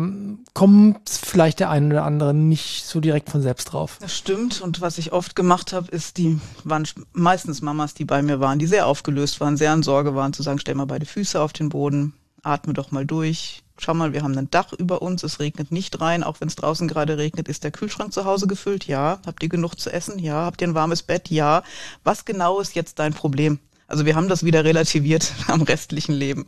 kommt 0.53 1.10
vielleicht 1.10 1.60
der 1.60 1.69
eine 1.69 1.88
oder 1.88 2.03
andere 2.03 2.34
nicht 2.34 2.86
so 2.86 3.00
direkt 3.00 3.29
von 3.29 3.41
selbst 3.41 3.65
drauf. 3.65 3.98
Das 4.01 4.15
stimmt. 4.15 4.62
Und 4.62 4.81
was 4.81 4.98
ich 4.98 5.12
oft 5.13 5.36
gemacht 5.36 5.74
habe, 5.74 5.91
ist, 5.91 6.17
die 6.17 6.39
waren 6.63 6.88
meistens 7.13 7.62
Mamas, 7.62 7.93
die 7.93 8.05
bei 8.05 8.22
mir 8.22 8.39
waren, 8.39 8.60
die 8.60 8.67
sehr 8.67 8.88
aufgelöst 8.88 9.39
waren, 9.39 9.57
sehr 9.57 9.74
in 9.74 9.84
Sorge 9.84 10.15
waren, 10.15 10.34
zu 10.34 10.41
sagen, 10.41 10.60
stell 10.60 10.75
mal 10.75 10.86
beide 10.86 11.05
Füße 11.05 11.39
auf 11.39 11.53
den 11.53 11.69
Boden, 11.69 12.13
atme 12.41 12.74
doch 12.74 12.91
mal 12.91 13.05
durch. 13.05 13.63
Schau 13.77 13.94
mal, 13.94 14.13
wir 14.13 14.24
haben 14.24 14.38
ein 14.38 14.50
Dach 14.50 14.72
über 14.74 15.01
uns, 15.01 15.24
es 15.24 15.39
regnet 15.39 15.72
nicht 15.72 16.00
rein, 16.00 16.24
auch 16.24 16.39
wenn 16.39 16.48
es 16.48 16.55
draußen 16.55 16.88
gerade 16.88 17.17
regnet, 17.17 17.50
ist 17.50 17.63
der 17.63 17.72
Kühlschrank 17.72 18.13
zu 18.13 18.25
Hause 18.25 18.48
gefüllt? 18.48 18.88
Ja. 18.88 19.20
Habt 19.25 19.44
ihr 19.44 19.50
genug 19.50 19.79
zu 19.79 19.91
essen? 19.91 20.17
Ja. 20.20 20.46
Habt 20.46 20.62
ihr 20.62 20.67
ein 20.67 20.75
warmes 20.75 21.03
Bett? 21.03 21.29
Ja. 21.29 21.63
Was 22.03 22.25
genau 22.25 22.60
ist 22.60 22.75
jetzt 22.75 23.00
dein 23.00 23.13
Problem? 23.13 23.60
Also 23.88 24.05
wir 24.05 24.15
haben 24.15 24.29
das 24.29 24.44
wieder 24.44 24.63
relativiert 24.63 25.34
am 25.48 25.62
restlichen 25.62 26.13
Leben. 26.13 26.46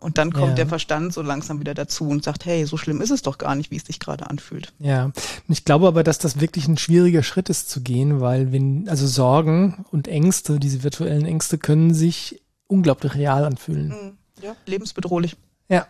Und 0.00 0.16
dann 0.16 0.32
kommt 0.32 0.50
ja. 0.50 0.54
der 0.54 0.66
Verstand 0.66 1.12
so 1.12 1.20
langsam 1.20 1.60
wieder 1.60 1.74
dazu 1.74 2.08
und 2.08 2.24
sagt, 2.24 2.46
hey, 2.46 2.64
so 2.64 2.78
schlimm 2.78 3.02
ist 3.02 3.10
es 3.10 3.20
doch 3.20 3.36
gar 3.36 3.54
nicht, 3.54 3.70
wie 3.70 3.76
es 3.76 3.84
sich 3.84 4.00
gerade 4.00 4.28
anfühlt. 4.28 4.72
Ja, 4.78 5.12
ich 5.46 5.66
glaube 5.66 5.86
aber, 5.86 6.02
dass 6.02 6.18
das 6.18 6.40
wirklich 6.40 6.66
ein 6.68 6.78
schwieriger 6.78 7.22
Schritt 7.22 7.50
ist 7.50 7.68
zu 7.68 7.82
gehen, 7.82 8.20
weil 8.20 8.50
wenn, 8.50 8.88
also 8.88 9.06
Sorgen 9.06 9.84
und 9.90 10.08
Ängste, 10.08 10.58
diese 10.58 10.82
virtuellen 10.82 11.26
Ängste 11.26 11.58
können 11.58 11.92
sich 11.92 12.40
unglaublich 12.66 13.14
real 13.14 13.44
anfühlen. 13.44 13.88
Mhm. 13.88 14.42
Ja, 14.42 14.56
lebensbedrohlich. 14.64 15.36
Ja. 15.68 15.86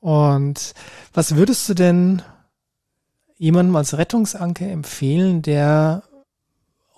Und 0.00 0.74
was 1.12 1.36
würdest 1.36 1.68
du 1.68 1.74
denn 1.74 2.22
jemandem 3.36 3.76
als 3.76 3.96
Rettungsanker 3.96 4.66
empfehlen, 4.66 5.42
der 5.42 6.02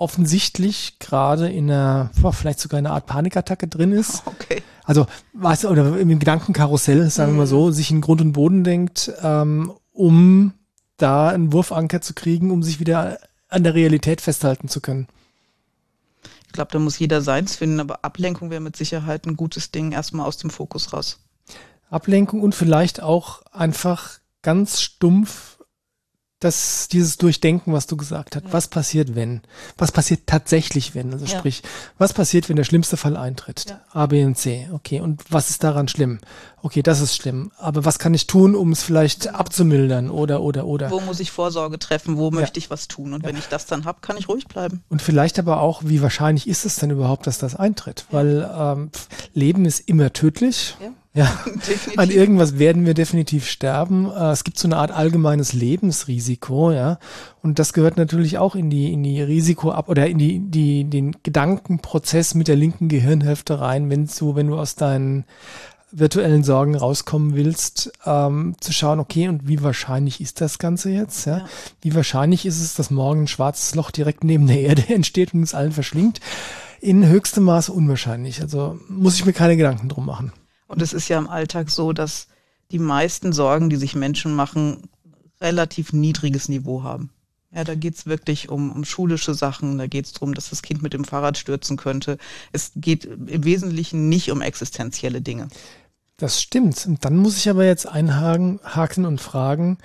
offensichtlich 0.02 0.98
gerade 0.98 1.48
in 1.48 1.70
einer, 1.70 2.10
vielleicht 2.32 2.58
sogar 2.58 2.80
in 2.80 2.86
einer 2.86 2.94
Art 2.96 3.06
Panikattacke 3.06 3.68
drin 3.68 3.92
ist. 3.92 4.22
Okay. 4.32 4.62
Also, 4.84 5.06
weißt 5.34 5.62
du, 5.64 5.68
oder 5.68 5.96
im 5.96 6.18
Gedankenkarussell, 6.18 7.08
sagen 7.08 7.32
wir 7.32 7.38
mal 7.38 7.46
so, 7.46 7.68
mhm. 7.68 7.72
sich 7.72 7.92
in 7.92 8.00
Grund 8.00 8.20
und 8.20 8.32
Boden 8.32 8.64
denkt, 8.64 9.12
ähm, 9.22 9.72
um 9.92 10.54
da 10.96 11.28
einen 11.28 11.52
Wurfanker 11.52 12.00
zu 12.00 12.14
kriegen, 12.14 12.50
um 12.50 12.64
sich 12.64 12.80
wieder 12.80 13.18
an 13.48 13.62
der 13.62 13.74
Realität 13.74 14.20
festhalten 14.20 14.66
zu 14.66 14.80
können. 14.80 15.06
Ich 16.46 16.52
glaube, 16.52 16.72
da 16.72 16.80
muss 16.80 16.98
jeder 16.98 17.22
seins 17.22 17.54
finden, 17.54 17.78
aber 17.78 18.04
Ablenkung 18.04 18.50
wäre 18.50 18.60
mit 18.60 18.76
Sicherheit 18.76 19.26
ein 19.26 19.36
gutes 19.36 19.70
Ding, 19.70 19.92
erstmal 19.92 20.26
aus 20.26 20.38
dem 20.38 20.50
Fokus 20.50 20.92
raus. 20.92 21.20
Ablenkung 21.92 22.40
und 22.40 22.54
vielleicht 22.54 23.02
auch 23.02 23.42
einfach 23.52 24.18
ganz 24.42 24.80
stumpf 24.80 25.52
das, 26.42 26.88
dieses 26.88 27.18
Durchdenken, 27.18 27.72
was 27.72 27.86
du 27.86 27.96
gesagt 27.96 28.34
hast. 28.36 28.46
Ja. 28.46 28.52
Was 28.52 28.68
passiert, 28.68 29.14
wenn? 29.14 29.42
Was 29.78 29.92
passiert 29.92 30.26
tatsächlich, 30.26 30.94
wenn? 30.94 31.12
Also 31.12 31.24
ja. 31.24 31.38
sprich, 31.38 31.62
was 31.98 32.12
passiert, 32.12 32.48
wenn 32.48 32.56
der 32.56 32.64
schlimmste 32.64 32.96
Fall 32.96 33.16
eintritt? 33.16 33.66
Ja. 33.68 33.80
A, 33.92 34.06
B 34.06 34.24
und 34.24 34.36
C. 34.36 34.68
Okay. 34.72 35.00
Und 35.00 35.22
was 35.30 35.50
ist 35.50 35.62
daran 35.62 35.88
schlimm? 35.88 36.18
Okay, 36.62 36.82
das 36.82 37.00
ist 37.00 37.14
schlimm. 37.14 37.52
Aber 37.58 37.84
was 37.84 37.98
kann 37.98 38.14
ich 38.14 38.26
tun, 38.26 38.56
um 38.56 38.72
es 38.72 38.82
vielleicht 38.82 39.28
abzumildern? 39.28 40.10
Oder, 40.10 40.42
oder, 40.42 40.66
oder. 40.66 40.90
Wo 40.90 41.00
muss 41.00 41.20
ich 41.20 41.30
Vorsorge 41.30 41.78
treffen? 41.78 42.16
Wo 42.16 42.30
möchte 42.30 42.58
ich 42.58 42.70
was 42.70 42.88
tun? 42.88 43.12
Und 43.12 43.24
wenn 43.24 43.36
ich 43.36 43.46
das 43.46 43.66
dann 43.66 43.84
habe, 43.84 44.00
kann 44.00 44.16
ich 44.16 44.28
ruhig 44.28 44.48
bleiben. 44.48 44.82
Und 44.88 45.00
vielleicht 45.00 45.38
aber 45.38 45.60
auch, 45.60 45.82
wie 45.84 46.02
wahrscheinlich 46.02 46.48
ist 46.48 46.64
es 46.64 46.76
denn 46.76 46.90
überhaupt, 46.90 47.26
dass 47.26 47.38
das 47.38 47.54
eintritt? 47.54 48.06
Weil 48.10 48.50
ähm, 48.52 48.90
Leben 49.32 49.64
ist 49.64 49.88
immer 49.88 50.12
tödlich. 50.12 50.76
Ja 50.80 50.90
ja, 51.14 51.30
an 51.96 52.10
irgendwas 52.10 52.58
werden 52.58 52.86
wir 52.86 52.94
definitiv 52.94 53.46
sterben. 53.46 54.10
Äh, 54.10 54.30
es 54.30 54.44
gibt 54.44 54.58
so 54.58 54.66
eine 54.66 54.78
Art 54.78 54.92
allgemeines 54.92 55.52
Lebensrisiko, 55.52 56.72
ja. 56.72 56.98
Und 57.42 57.58
das 57.58 57.74
gehört 57.74 57.98
natürlich 57.98 58.38
auch 58.38 58.54
in 58.54 58.70
die, 58.70 58.92
in 58.92 59.02
die 59.02 59.20
Risiko 59.20 59.72
ab 59.72 59.88
oder 59.88 60.06
in 60.06 60.18
die, 60.18 60.40
die, 60.40 60.84
den 60.84 61.16
Gedankenprozess 61.22 62.34
mit 62.34 62.48
der 62.48 62.56
linken 62.56 62.88
Gehirnhälfte 62.88 63.60
rein, 63.60 63.90
wenn 63.90 64.06
du, 64.06 64.36
wenn 64.36 64.46
du 64.46 64.58
aus 64.58 64.74
deinen 64.74 65.24
virtuellen 65.90 66.42
Sorgen 66.42 66.74
rauskommen 66.74 67.34
willst, 67.34 67.92
ähm, 68.06 68.56
zu 68.60 68.72
schauen, 68.72 68.98
okay, 68.98 69.28
und 69.28 69.46
wie 69.46 69.62
wahrscheinlich 69.62 70.22
ist 70.22 70.40
das 70.40 70.58
Ganze 70.58 70.90
jetzt? 70.90 71.26
Ja? 71.26 71.38
ja? 71.38 71.44
Wie 71.82 71.94
wahrscheinlich 71.94 72.46
ist 72.46 72.62
es, 72.62 72.74
dass 72.74 72.90
morgen 72.90 73.24
ein 73.24 73.28
schwarzes 73.28 73.74
Loch 73.74 73.90
direkt 73.90 74.24
neben 74.24 74.46
der 74.46 74.60
Erde 74.60 74.88
entsteht 74.88 75.34
und 75.34 75.40
uns 75.40 75.54
allen 75.54 75.72
verschlingt? 75.72 76.20
In 76.80 77.06
höchstem 77.06 77.44
Maße 77.44 77.70
unwahrscheinlich. 77.70 78.40
Also 78.40 78.80
muss 78.88 79.16
ich 79.16 79.26
mir 79.26 79.34
keine 79.34 79.58
Gedanken 79.58 79.90
drum 79.90 80.06
machen. 80.06 80.32
Und 80.72 80.80
es 80.80 80.94
ist 80.94 81.08
ja 81.08 81.18
im 81.18 81.28
Alltag 81.28 81.68
so, 81.68 81.92
dass 81.92 82.28
die 82.70 82.78
meisten 82.78 83.34
Sorgen, 83.34 83.68
die 83.68 83.76
sich 83.76 83.94
Menschen 83.94 84.34
machen, 84.34 84.88
relativ 85.38 85.92
niedriges 85.92 86.48
Niveau 86.48 86.82
haben. 86.82 87.10
Ja, 87.54 87.62
da 87.62 87.74
geht's 87.74 88.06
wirklich 88.06 88.48
um, 88.48 88.72
um 88.72 88.82
schulische 88.86 89.34
Sachen, 89.34 89.76
da 89.76 89.86
geht's 89.86 90.14
darum, 90.14 90.32
dass 90.32 90.48
das 90.48 90.62
Kind 90.62 90.80
mit 90.80 90.94
dem 90.94 91.04
Fahrrad 91.04 91.36
stürzen 91.36 91.76
könnte. 91.76 92.16
Es 92.52 92.72
geht 92.74 93.04
im 93.04 93.44
Wesentlichen 93.44 94.08
nicht 94.08 94.30
um 94.30 94.40
existenzielle 94.40 95.20
Dinge. 95.20 95.48
Das 96.16 96.40
stimmt. 96.40 96.86
Und 96.86 97.04
dann 97.04 97.18
muss 97.18 97.36
ich 97.36 97.50
aber 97.50 97.66
jetzt 97.66 97.86
einhaken 97.86 99.04
und 99.04 99.20
fragen, 99.20 99.76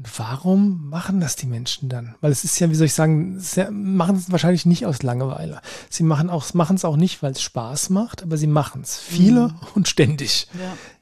und 0.00 0.18
warum 0.18 0.88
machen 0.88 1.20
das 1.20 1.36
die 1.36 1.46
Menschen 1.46 1.90
dann? 1.90 2.14
Weil 2.22 2.32
es 2.32 2.42
ist 2.42 2.58
ja, 2.58 2.70
wie 2.70 2.74
soll 2.74 2.86
ich 2.86 2.94
sagen, 2.94 3.38
sehr, 3.38 3.70
machen 3.70 4.16
es 4.16 4.32
wahrscheinlich 4.32 4.64
nicht 4.64 4.86
aus 4.86 5.02
Langeweile. 5.02 5.60
Sie 5.90 6.04
machen 6.04 6.30
auch, 6.30 6.54
machen 6.54 6.76
es 6.76 6.86
auch 6.86 6.96
nicht, 6.96 7.22
weil 7.22 7.32
es 7.32 7.42
Spaß 7.42 7.90
macht, 7.90 8.22
aber 8.22 8.38
sie 8.38 8.46
machen 8.46 8.80
es. 8.80 8.96
Viele 8.98 9.48
mhm. 9.48 9.58
und 9.74 9.88
ständig. 9.88 10.48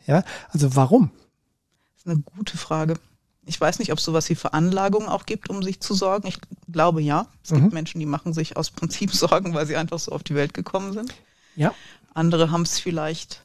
Ja. 0.06 0.16
ja. 0.16 0.24
Also 0.50 0.74
warum? 0.74 1.12
Das 1.94 2.06
ist 2.06 2.10
eine 2.10 2.22
gute 2.22 2.58
Frage. 2.58 2.94
Ich 3.46 3.60
weiß 3.60 3.78
nicht, 3.78 3.92
ob 3.92 3.98
es 3.98 4.04
sowas 4.04 4.28
wie 4.30 4.34
Veranlagung 4.34 5.08
auch 5.08 5.26
gibt, 5.26 5.48
um 5.48 5.62
sich 5.62 5.78
zu 5.78 5.94
sorgen. 5.94 6.26
Ich 6.26 6.38
glaube 6.66 7.00
ja. 7.00 7.28
Es 7.44 7.52
mhm. 7.52 7.60
gibt 7.60 7.74
Menschen, 7.74 8.00
die 8.00 8.06
machen 8.06 8.32
sich 8.32 8.56
aus 8.56 8.72
Prinzip 8.72 9.14
Sorgen, 9.14 9.54
weil 9.54 9.66
sie 9.68 9.76
einfach 9.76 10.00
so 10.00 10.10
auf 10.10 10.24
die 10.24 10.34
Welt 10.34 10.54
gekommen 10.54 10.92
sind. 10.92 11.14
Ja. 11.54 11.72
Andere 12.14 12.50
haben 12.50 12.62
es 12.62 12.80
vielleicht 12.80 13.44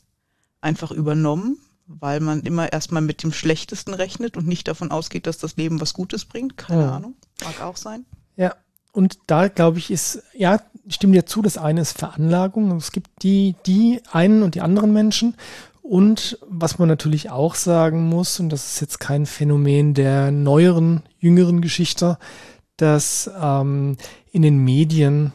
einfach 0.61 0.89
übernommen 0.89 1.59
weil 1.87 2.19
man 2.19 2.41
immer 2.41 2.71
erstmal 2.71 3.01
mit 3.01 3.23
dem 3.23 3.33
Schlechtesten 3.33 3.93
rechnet 3.93 4.37
und 4.37 4.47
nicht 4.47 4.67
davon 4.67 4.91
ausgeht, 4.91 5.27
dass 5.27 5.37
das 5.37 5.57
Leben 5.57 5.81
was 5.81 5.93
Gutes 5.93 6.25
bringt. 6.25 6.57
Keine 6.57 6.83
ja. 6.83 6.95
Ahnung, 6.95 7.15
mag 7.43 7.61
auch 7.61 7.77
sein. 7.77 8.05
Ja, 8.35 8.55
und 8.91 9.19
da 9.27 9.47
glaube 9.47 9.79
ich 9.79 9.91
ist, 9.91 10.23
ja, 10.33 10.61
ich 10.85 10.95
stimme 10.95 11.13
dir 11.13 11.25
zu, 11.25 11.41
das 11.41 11.57
eine 11.57 11.81
ist 11.81 11.97
Veranlagung. 11.97 12.75
Es 12.77 12.91
gibt 12.91 13.23
die, 13.23 13.55
die 13.65 14.01
einen 14.11 14.43
und 14.43 14.55
die 14.55 14.61
anderen 14.61 14.93
Menschen. 14.93 15.35
Und 15.81 16.37
was 16.47 16.79
man 16.79 16.87
natürlich 16.87 17.29
auch 17.29 17.55
sagen 17.55 18.07
muss, 18.07 18.39
und 18.39 18.49
das 18.49 18.73
ist 18.73 18.81
jetzt 18.81 18.99
kein 18.99 19.25
Phänomen 19.25 19.93
der 19.93 20.31
neueren, 20.31 21.03
jüngeren 21.19 21.61
Geschichte, 21.61 22.17
dass 22.77 23.29
ähm, 23.39 23.97
in 24.31 24.43
den 24.43 24.59
Medien 24.63 25.33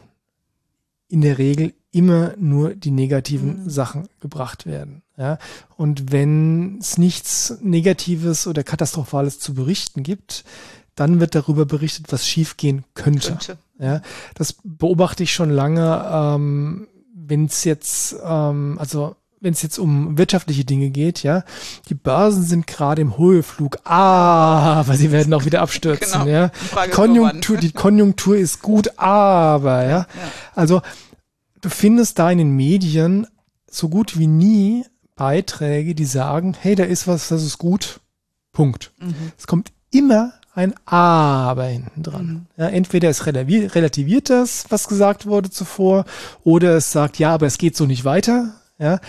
in 1.09 1.21
der 1.21 1.39
Regel 1.39 1.75
immer 1.91 2.35
nur 2.37 2.75
die 2.75 2.91
negativen 2.91 3.65
mhm. 3.65 3.71
Sachen 3.71 4.09
gebracht 4.21 4.67
werden. 4.67 5.03
Ja? 5.17 5.39
Und 5.77 6.13
wenn 6.13 6.79
es 6.81 6.99
nichts 6.99 7.59
Negatives 7.63 8.47
oder 8.47 8.63
Katastrophales 8.63 9.39
zu 9.39 9.55
berichten 9.55 10.03
gibt, 10.03 10.45
dann 10.95 11.21
wird 11.21 11.35
darüber 11.35 11.65
berichtet, 11.65 12.07
was 12.11 12.27
schiefgehen 12.27 12.85
könnte. 12.95 13.29
könnte. 13.29 13.59
Ja? 13.79 14.03
Das 14.35 14.57
beobachte 14.65 15.23
ich 15.23 15.33
schon 15.33 15.51
lange, 15.51 16.05
ähm, 16.11 16.89
wenn 17.15 17.47
es 17.47 17.65
jetzt, 17.65 18.17
ähm, 18.25 18.77
also 18.79 19.17
wenn 19.41 19.53
es 19.53 19.63
jetzt 19.63 19.79
um 19.79 20.19
wirtschaftliche 20.19 20.65
Dinge 20.65 20.91
geht, 20.91 21.23
ja, 21.23 21.45
die 21.89 21.95
Börsen 21.95 22.43
sind 22.43 22.67
gerade 22.67 23.01
im 23.03 23.17
Höheflug, 23.17 23.79
ah, 23.85 24.81
aber 24.81 24.97
sie 24.97 25.13
werden 25.13 25.33
auch 25.33 25.45
wieder 25.45 25.63
abstürzen, 25.63 26.25
genau. 26.25 26.27
ja. 26.27 26.51
Konjunktur, 26.91 27.57
die 27.57 27.71
Konjunktur 27.71 28.37
ist 28.37 28.63
gut, 28.63 28.99
aber, 28.99 29.85
ja. 29.85 29.89
ja. 29.91 30.07
Also 30.57 30.83
du 31.61 31.69
findest 31.69 32.19
da 32.19 32.31
in 32.31 32.39
den 32.39 32.57
Medien 32.57 33.27
so 33.71 33.89
gut 33.89 34.19
wie 34.19 34.27
nie 34.27 34.85
Beiträge, 35.15 35.95
die 35.95 36.05
sagen, 36.05 36.57
hey, 36.59 36.75
da 36.75 36.85
ist 36.85 37.07
was, 37.07 37.29
das 37.29 37.43
ist 37.43 37.59
gut. 37.59 38.01
Punkt. 38.53 38.93
Mhm. 38.99 39.33
Es 39.37 39.47
kommt 39.47 39.73
immer 39.91 40.33
ein 40.55 40.75
Aber 40.87 41.65
hinten 41.65 42.03
dran. 42.03 42.27
Mhm. 42.27 42.47
Ja, 42.57 42.69
entweder 42.69 43.09
es 43.11 43.27
relativiert, 43.27 44.31
das, 44.31 44.65
was 44.71 44.89
gesagt 44.89 45.27
wurde 45.27 45.51
zuvor, 45.51 46.05
oder 46.43 46.77
es 46.77 46.91
sagt, 46.91 47.19
ja, 47.19 47.33
aber 47.33 47.47
es 47.47 47.59
geht 47.59 47.77
so 47.77 47.87
nicht 47.87 48.05
weiter. 48.05 48.55
Ja, 48.79 49.01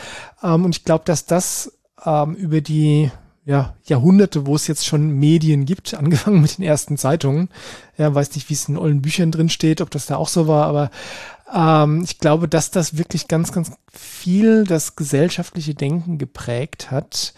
ähm, 0.44 0.66
und 0.66 0.76
ich 0.76 0.84
glaube, 0.84 1.06
dass 1.06 1.26
das 1.26 1.78
ähm, 2.04 2.36
über 2.36 2.62
die 2.62 3.12
ja, 3.50 3.74
Jahrhunderte, 3.84 4.46
wo 4.46 4.56
es 4.56 4.68
jetzt 4.68 4.86
schon 4.86 5.10
Medien 5.10 5.66
gibt, 5.66 5.94
angefangen 5.96 6.42
mit 6.42 6.60
den 6.60 6.66
ersten 6.66 6.98
Zeitungen. 6.98 7.50
Ja, 7.98 8.14
weiß 8.14 8.36
nicht, 8.36 8.48
wie 8.50 8.54
es 8.54 8.70
in 8.70 8.78
allen 8.78 9.02
Büchern 9.02 9.32
drin 9.32 9.50
steht, 9.50 9.82
ob 9.82 9.90
das 9.90 10.06
da 10.06 10.18
auch 10.18 10.28
so 10.28 10.48
war, 10.48 10.68
aber 10.68 10.92
ähm, 11.52 12.04
ich 12.04 12.20
glaube, 12.20 12.48
dass 12.48 12.70
das 12.70 13.00
wirklich 13.00 13.28
ganz, 13.28 13.52
ganz 13.52 13.72
viel 13.92 14.66
das 14.66 14.96
gesellschaftliche 14.96 15.74
Denken 15.74 16.20
geprägt 16.20 16.92
hat, 16.92 17.34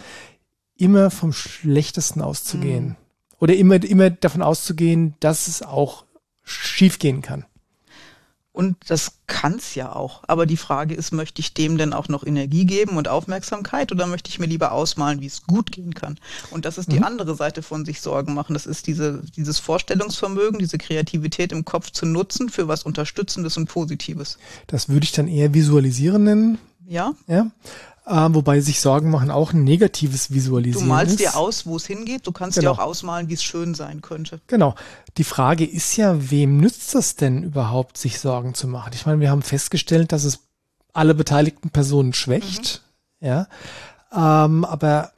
immer 0.75 1.11
vom 1.11 1.31
Schlechtesten 1.31 2.21
auszugehen. 2.21 2.87
Mhm. 2.87 2.95
Oder 3.39 3.55
immer, 3.55 3.81
immer 3.81 4.09
davon 4.09 4.41
auszugehen, 4.41 5.15
dass 5.21 5.47
es 5.47 5.63
auch 5.63 6.03
schiefgehen 6.43 7.21
kann. 7.21 7.45
Und 8.53 8.75
das 8.87 9.13
kann's 9.27 9.75
ja 9.75 9.95
auch. 9.95 10.23
Aber 10.27 10.45
die 10.45 10.57
Frage 10.57 10.93
ist, 10.93 11.13
möchte 11.13 11.39
ich 11.39 11.53
dem 11.53 11.77
denn 11.77 11.93
auch 11.93 12.09
noch 12.09 12.25
Energie 12.25 12.65
geben 12.65 12.97
und 12.97 13.07
Aufmerksamkeit 13.07 13.93
oder 13.93 14.07
möchte 14.07 14.29
ich 14.29 14.39
mir 14.39 14.45
lieber 14.45 14.73
ausmalen, 14.73 15.21
wie 15.21 15.27
es 15.27 15.43
gut 15.43 15.71
gehen 15.71 15.93
kann? 15.93 16.19
Und 16.49 16.65
das 16.65 16.77
ist 16.77 16.91
die 16.91 16.97
mhm. 16.97 17.05
andere 17.05 17.35
Seite 17.35 17.63
von 17.63 17.85
sich 17.85 18.01
Sorgen 18.01 18.33
machen. 18.33 18.53
Das 18.53 18.65
ist 18.65 18.87
diese, 18.87 19.21
dieses 19.37 19.59
Vorstellungsvermögen, 19.59 20.59
diese 20.59 20.77
Kreativität 20.77 21.53
im 21.53 21.63
Kopf 21.63 21.91
zu 21.91 22.05
nutzen 22.05 22.49
für 22.49 22.67
was 22.67 22.83
Unterstützendes 22.83 23.55
und 23.55 23.67
Positives. 23.67 24.37
Das 24.67 24.89
würde 24.89 25.05
ich 25.05 25.13
dann 25.13 25.29
eher 25.29 25.53
visualisieren 25.53 26.25
nennen. 26.25 26.57
Ja. 26.85 27.13
Ja. 27.27 27.51
Äh, 28.11 28.33
wobei 28.33 28.59
sich 28.59 28.81
Sorgen 28.81 29.09
machen 29.09 29.31
auch 29.31 29.53
ein 29.53 29.63
negatives 29.63 30.33
Visualisieren. 30.33 30.85
Du 30.85 30.93
malst 30.93 31.13
ist. 31.13 31.19
dir 31.21 31.37
aus, 31.37 31.65
wo 31.65 31.77
es 31.77 31.87
hingeht. 31.87 32.27
Du 32.27 32.33
kannst 32.33 32.59
genau. 32.59 32.73
dir 32.73 32.81
auch 32.81 32.85
ausmalen, 32.85 33.29
wie 33.29 33.35
es 33.35 33.43
schön 33.43 33.73
sein 33.73 34.01
könnte. 34.01 34.41
Genau. 34.47 34.75
Die 35.17 35.23
Frage 35.23 35.65
ist 35.65 35.95
ja, 35.95 36.29
wem 36.29 36.57
nützt 36.57 36.93
das 36.93 37.15
denn 37.15 37.43
überhaupt, 37.43 37.97
sich 37.97 38.19
Sorgen 38.19 38.53
zu 38.53 38.67
machen? 38.67 38.91
Ich 38.93 39.05
meine, 39.05 39.21
wir 39.21 39.31
haben 39.31 39.41
festgestellt, 39.41 40.11
dass 40.11 40.25
es 40.25 40.39
alle 40.91 41.15
beteiligten 41.15 41.69
Personen 41.69 42.11
schwächt. 42.11 42.81
Mhm. 43.21 43.27
Ja. 43.27 43.47
Ähm, 44.13 44.65
aber 44.65 45.11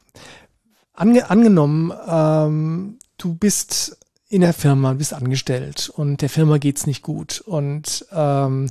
ange 0.92 1.28
angenommen, 1.28 1.92
ähm, 2.06 2.98
du 3.18 3.34
bist 3.34 3.98
in 4.28 4.42
der 4.42 4.54
Firma, 4.54 4.92
bist 4.92 5.14
angestellt 5.14 5.88
und 5.88 6.22
der 6.22 6.28
Firma 6.28 6.58
geht's 6.58 6.86
nicht 6.86 7.02
gut 7.02 7.40
und 7.40 8.06
ähm, 8.12 8.70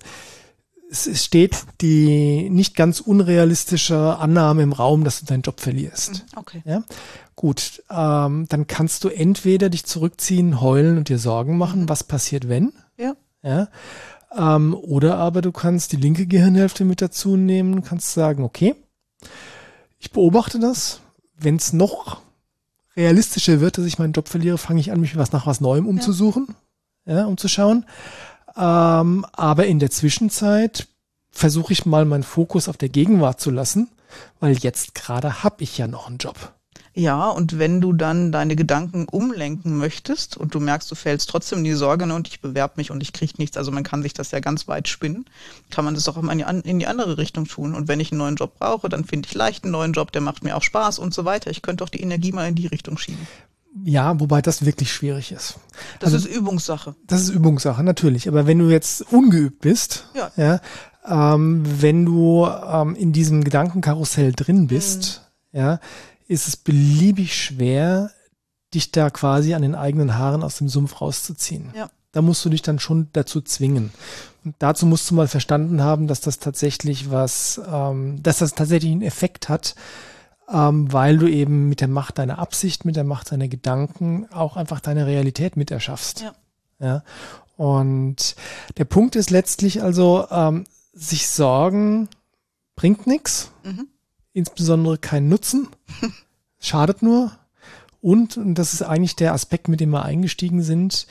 es 0.94 1.26
steht 1.26 1.66
die 1.82 2.50
nicht 2.52 2.76
ganz 2.76 3.00
unrealistische 3.00 4.18
Annahme 4.18 4.62
im 4.62 4.74
Raum, 4.74 5.04
dass 5.04 5.20
du 5.20 5.26
deinen 5.26 5.42
Job 5.42 5.60
verlierst. 5.60 6.18
Hm, 6.18 6.22
okay. 6.36 6.62
Ja? 6.66 6.84
Gut, 7.36 7.84
ähm, 7.90 8.46
dann 8.48 8.68
kannst 8.68 9.04
du 9.04 9.10
entweder 9.10 9.70
dich 9.70 9.86
zurückziehen, 9.86 10.62
heulen 10.62 10.98
und 10.98 11.10
dir 11.10 11.18
Sorgen 11.18 11.58
machen, 11.58 11.82
mhm. 11.82 11.90
was 11.90 12.04
passiert, 12.04 12.48
wenn. 12.48 12.74
Ja. 12.98 13.16
ja? 13.42 13.70
Ähm, 14.38 14.76
oder 14.76 15.18
aber 15.18 15.42
du 15.42 15.52
kannst 15.52 15.92
die 15.94 15.98
linke 15.98 16.28
Gehirnhälfte 16.28 16.86
mit 16.86 17.02
dazu 17.02 17.38
nehmen, 17.38 17.84
kannst 17.84 18.14
sagen, 18.14 18.44
okay, 18.44 18.76
ich 19.98 20.12
beobachte 20.12 20.60
das. 20.60 21.02
Wenn 21.36 21.56
es 21.56 21.74
noch 21.74 22.22
realistischer 22.96 23.60
wird, 23.60 23.80
dass 23.80 23.86
ich 23.86 23.98
meinen 23.98 24.14
Job 24.14 24.30
verliere, 24.30 24.60
fange 24.60 24.80
ich 24.80 24.92
an, 24.92 25.02
mich 25.02 25.18
was 25.18 25.32
nach 25.32 25.48
was 25.48 25.60
Neuem 25.60 25.88
umzusuchen, 25.88 26.56
ja, 27.06 27.18
ja 27.18 27.26
umzuschauen. 27.26 27.86
Ähm, 28.56 29.26
aber 29.34 29.66
in 29.66 29.80
der 29.80 29.92
Zwischenzeit 29.92 30.88
versuche 31.32 31.74
ich 31.74 31.86
mal 31.86 32.06
meinen 32.06 32.24
Fokus 32.24 32.70
auf 32.70 32.78
der 32.78 32.90
Gegenwart 32.90 33.40
zu 33.40 33.50
lassen, 33.50 33.90
weil 34.40 34.58
jetzt 34.58 34.96
gerade 34.96 35.44
habe 35.44 35.64
ich 35.64 35.78
ja 35.78 35.88
noch 35.88 36.08
einen 36.08 36.18
Job. 36.20 36.54
Ja, 36.96 37.30
und 37.30 37.58
wenn 37.58 37.82
du 37.82 37.92
dann 37.92 38.32
deine 38.32 38.56
Gedanken 38.56 39.08
umlenken 39.10 39.78
möchtest 39.78 40.38
und 40.38 40.54
du 40.54 40.60
merkst, 40.60 40.92
du 40.92 40.96
fällst 40.96 41.28
trotzdem 41.28 41.60
in 41.60 41.64
die 41.64 41.74
Sorge 41.74 42.06
ne, 42.06 42.14
und 42.14 42.28
ich 42.28 42.40
bewerbe 42.40 42.76
mich 42.78 42.92
und 42.92 43.02
ich 43.02 43.14
kriege 43.14 43.34
nichts, 43.40 43.58
also 43.58 43.72
man 43.72 43.84
kann 43.84 44.04
sich 44.04 44.14
das 44.14 44.30
ja 44.30 44.40
ganz 44.40 44.68
weit 44.68 44.88
spinnen, 44.88 45.26
kann 45.72 45.86
man 45.86 45.96
das 45.96 46.08
auch 46.08 46.18
in 46.18 46.80
die 46.80 46.86
andere 46.86 47.18
Richtung 47.18 47.46
tun. 47.46 47.74
Und 47.74 47.88
wenn 47.88 48.00
ich 48.00 48.12
einen 48.12 48.20
neuen 48.20 48.36
Job 48.36 48.60
brauche, 48.60 48.90
dann 48.90 49.06
finde 49.06 49.28
ich 49.28 49.34
leicht 49.34 49.64
einen 49.64 49.72
neuen 49.72 49.94
Job, 49.94 50.12
der 50.12 50.22
macht 50.22 50.44
mir 50.44 50.56
auch 50.56 50.62
Spaß 50.62 51.00
und 51.00 51.16
so 51.16 51.26
weiter. 51.26 51.50
Ich 51.50 51.64
könnte 51.64 51.84
auch 51.84 51.90
die 51.90 52.02
Energie 52.02 52.32
mal 52.32 52.48
in 52.48 52.56
die 52.56 52.68
Richtung 52.68 53.00
schieben. 53.00 53.28
Ja, 53.84 54.20
wobei 54.20 54.42
das 54.42 54.66
wirklich 54.66 54.94
schwierig 54.94 55.32
ist. 55.32 55.56
Das 56.00 56.14
also, 56.14 56.28
ist 56.28 56.36
Übungssache. 56.36 56.96
Das 57.08 57.22
ist 57.22 57.30
Übungssache, 57.30 57.84
natürlich. 57.84 58.28
Aber 58.28 58.46
wenn 58.46 58.60
du 58.60 58.70
jetzt 58.70 59.02
ungeübt 59.12 59.62
bist, 59.62 60.08
ja, 60.14 60.32
ja 60.36 60.62
ähm, 61.06 61.64
wenn 61.82 62.06
du 62.06 62.46
ähm, 62.46 62.96
in 62.96 63.14
diesem 63.14 63.44
Gedankenkarussell 63.44 64.32
drin 64.34 64.68
bist, 64.68 65.22
mhm. 65.52 65.60
ja, 65.60 65.80
ist 66.28 66.48
es 66.48 66.56
beliebig 66.56 67.36
schwer, 67.36 68.12
dich 68.74 68.92
da 68.92 69.10
quasi 69.10 69.54
an 69.54 69.62
den 69.62 69.76
eigenen 69.76 70.18
Haaren 70.18 70.44
aus 70.44 70.58
dem 70.58 70.70
Sumpf 70.70 71.02
rauszuziehen. 71.02 71.72
Ja. 71.76 71.90
Da 72.12 72.22
musst 72.22 72.46
du 72.46 72.50
dich 72.50 72.62
dann 72.62 72.80
schon 72.80 73.10
dazu 73.14 73.42
zwingen. 73.42 73.92
Und 74.46 74.56
dazu 74.60 74.86
musst 74.86 75.10
du 75.10 75.16
mal 75.16 75.28
verstanden 75.28 75.82
haben, 75.82 76.08
dass 76.08 76.22
das 76.22 76.38
tatsächlich 76.40 77.10
was, 77.10 77.60
ähm, 77.68 78.22
dass 78.22 78.38
das 78.38 78.54
tatsächlich 78.54 78.92
einen 78.92 79.02
Effekt 79.02 79.50
hat, 79.50 79.76
ähm, 80.54 80.94
weil 80.94 81.18
du 81.18 81.28
eben 81.28 81.68
mit 81.68 81.82
der 81.82 81.88
Macht 81.88 82.20
deiner 82.20 82.38
Absicht, 82.38 82.86
mit 82.86 82.96
der 82.96 83.04
Macht 83.04 83.32
deiner 83.32 83.48
Gedanken 83.48 84.28
auch 84.32 84.56
einfach 84.56 84.80
deine 84.80 85.08
Realität 85.08 85.58
mit 85.58 85.72
erschaffst. 85.72 86.22
Ja. 86.22 86.34
ja. 86.80 87.04
Und 87.58 88.36
der 88.78 88.86
Punkt 88.86 89.16
ist 89.16 89.32
letztlich 89.32 89.82
also, 89.82 90.28
ähm, 90.30 90.66
sich 90.94 91.28
Sorgen 91.28 92.08
bringt 92.76 93.08
nichts, 93.08 93.52
mhm. 93.64 93.88
insbesondere 94.34 95.00
keinen 95.00 95.28
Nutzen, 95.28 95.68
schadet 96.60 97.02
nur. 97.02 97.32
Und, 98.00 98.38
und 98.38 98.56
das 98.56 98.74
ist 98.74 98.84
eigentlich 98.84 99.16
der 99.16 99.34
Aspekt, 99.34 99.70
mit 99.70 99.80
dem 99.80 99.90
wir 99.90 100.04
eingestiegen 100.04 100.62
sind, 100.62 101.08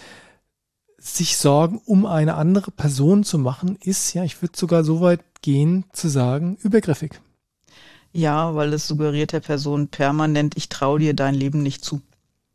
sich 0.99 1.37
Sorgen 1.37 1.81
um 1.85 2.07
eine 2.07 2.35
andere 2.35 2.71
Person 2.71 3.25
zu 3.25 3.39
machen, 3.39 3.77
ist, 3.83 4.15
ja, 4.15 4.23
ich 4.23 4.41
würde 4.41 4.57
sogar 4.57 4.85
so 4.85 5.01
weit 5.01 5.21
gehen 5.41 5.85
zu 5.93 6.09
sagen, 6.09 6.59
übergriffig. 6.63 7.21
Ja, 8.13 8.55
weil 8.55 8.73
es 8.73 8.87
suggeriert 8.87 9.33
der 9.33 9.41
Person 9.41 9.89
permanent, 9.89 10.57
ich 10.57 10.69
traue 10.69 10.99
dir 10.99 11.15
dein 11.15 11.35
Leben 11.35 11.63
nicht 11.63 11.85
zu. 11.85 12.03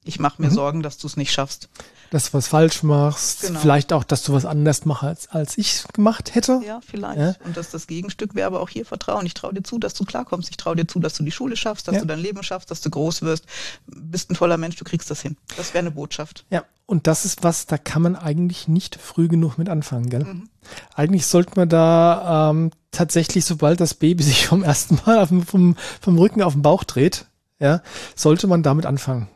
Ich 0.04 0.20
mache 0.20 0.42
mir 0.42 0.50
mhm. 0.50 0.54
Sorgen, 0.54 0.84
dass 0.84 0.98
du 0.98 1.08
es 1.08 1.18
nicht 1.18 1.32
schaffst. 1.32 1.70
Dass 2.10 2.32
du 2.32 2.38
was 2.38 2.48
falsch 2.48 2.84
machst, 2.84 3.42
genau. 3.42 3.60
vielleicht 3.60 3.92
auch, 3.94 4.04
dass 4.04 4.24
du 4.24 4.34
was 4.34 4.46
anders 4.46 4.86
machst, 4.86 5.04
als, 5.04 5.30
als 5.30 5.58
ich 5.58 5.84
gemacht 5.94 6.36
hätte. 6.36 6.62
Ja, 6.66 6.80
vielleicht. 6.86 7.20
Ja. 7.20 7.34
Und 7.46 7.58
dass 7.58 7.70
das 7.70 7.88
Gegenstück 7.88 8.36
wäre 8.36 8.48
aber 8.48 8.62
auch 8.62 8.70
hier 8.70 8.86
Vertrauen. 8.86 9.26
Ich 9.26 9.34
traue 9.34 9.54
dir 9.54 9.64
zu, 9.64 9.78
dass 9.80 9.94
du 9.94 10.06
klarkommst. 10.06 10.50
Ich 10.50 10.58
traue 10.58 10.76
dir 10.76 10.88
zu, 10.88 11.00
dass 11.00 11.14
du 11.16 11.24
die 11.24 11.32
Schule 11.32 11.56
schaffst, 11.58 11.88
dass 11.88 11.96
ja. 11.96 12.02
du 12.02 12.08
dein 12.08 12.20
Leben 12.20 12.42
schaffst, 12.44 12.72
dass 12.72 12.82
du 12.82 12.90
groß 12.90 13.22
wirst. 13.24 13.46
Bist 13.88 14.32
ein 14.32 14.36
toller 14.36 14.58
Mensch, 14.58 14.78
du 14.78 14.86
kriegst 14.86 15.12
das 15.12 15.22
hin. 15.22 15.38
Das 15.58 15.74
wäre 15.74 15.80
eine 15.80 15.92
Botschaft. 15.92 16.46
Ja, 16.50 16.64
und 16.86 17.06
das 17.06 17.26
ist 17.26 17.44
was, 17.44 17.66
da 17.66 17.78
kann 17.78 18.02
man 18.02 18.16
eigentlich 18.16 18.70
nicht 18.70 18.96
früh 18.96 19.28
genug 19.28 19.58
mit 19.58 19.68
anfangen, 19.68 20.10
gell? 20.10 20.24
Mhm. 20.24 20.50
Eigentlich 20.96 21.26
sollte 21.26 21.52
man 21.56 21.68
da 21.68 22.50
ähm, 22.50 22.72
tatsächlich, 22.92 23.46
sobald 23.46 23.82
das 23.82 23.94
Baby 23.94 24.24
sich 24.24 24.48
vom 24.48 24.64
ersten 24.64 25.00
Mal 25.06 25.20
auf, 25.20 25.30
vom, 25.46 25.76
vom 26.02 26.18
Rücken 26.18 26.42
auf 26.42 26.54
den 26.54 26.62
Bauch 26.62 26.86
dreht, 26.86 27.26
ja, 27.60 27.82
sollte 28.16 28.48
man 28.48 28.64
damit 28.64 28.86
anfangen. 28.86 29.28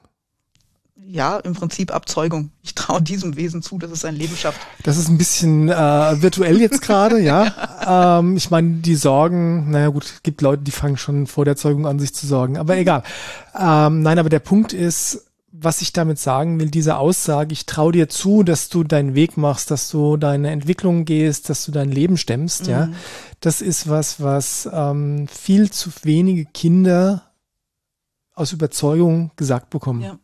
Ja, 1.05 1.37
im 1.37 1.53
Prinzip 1.53 1.93
Abzeugung. 1.93 2.51
Ich 2.61 2.75
traue 2.75 3.01
diesem 3.01 3.35
Wesen 3.35 3.61
zu, 3.61 3.77
dass 3.77 3.91
es 3.91 4.01
sein 4.01 4.15
Leben 4.15 4.35
schafft. 4.35 4.61
Das 4.83 4.97
ist 4.97 5.09
ein 5.09 5.17
bisschen 5.17 5.69
äh, 5.69 6.21
virtuell 6.21 6.59
jetzt 6.61 6.81
gerade, 6.81 7.19
ja. 7.19 7.53
Ähm, 7.83 8.37
ich 8.37 8.51
meine, 8.51 8.75
die 8.75 8.93
Sorgen, 8.93 9.71
naja 9.71 9.87
gut, 9.87 10.05
es 10.05 10.21
gibt 10.21 10.43
Leute, 10.43 10.61
die 10.61 10.69
fangen 10.69 10.97
schon 10.97 11.25
vor 11.25 11.45
der 11.45 11.55
Zeugung 11.55 11.87
an, 11.87 11.97
sich 11.97 12.13
zu 12.13 12.27
sorgen. 12.27 12.57
Aber 12.57 12.77
egal. 12.77 13.01
Ähm, 13.59 14.03
nein, 14.03 14.19
aber 14.19 14.29
der 14.29 14.37
Punkt 14.37 14.71
ist, 14.71 15.25
was 15.51 15.81
ich 15.81 15.91
damit 15.91 16.19
sagen 16.19 16.59
will, 16.59 16.69
diese 16.69 16.97
Aussage, 16.97 17.53
ich 17.53 17.65
traue 17.65 17.91
dir 17.91 18.07
zu, 18.07 18.43
dass 18.43 18.69
du 18.69 18.83
deinen 18.83 19.15
Weg 19.15 19.35
machst, 19.35 19.71
dass 19.71 19.89
du 19.89 20.15
deine 20.15 20.51
Entwicklung 20.51 21.05
gehst, 21.05 21.49
dass 21.49 21.65
du 21.65 21.71
dein 21.71 21.91
Leben 21.91 22.17
stemmst, 22.17 22.65
mhm. 22.67 22.69
ja, 22.69 22.89
das 23.39 23.61
ist 23.61 23.89
was, 23.89 24.21
was 24.21 24.69
ähm, 24.71 25.27
viel 25.27 25.71
zu 25.71 25.89
wenige 26.03 26.45
Kinder 26.45 27.31
aus 28.35 28.53
Überzeugung 28.53 29.31
gesagt 29.37 29.71
bekommen. 29.71 30.01
Ja 30.01 30.19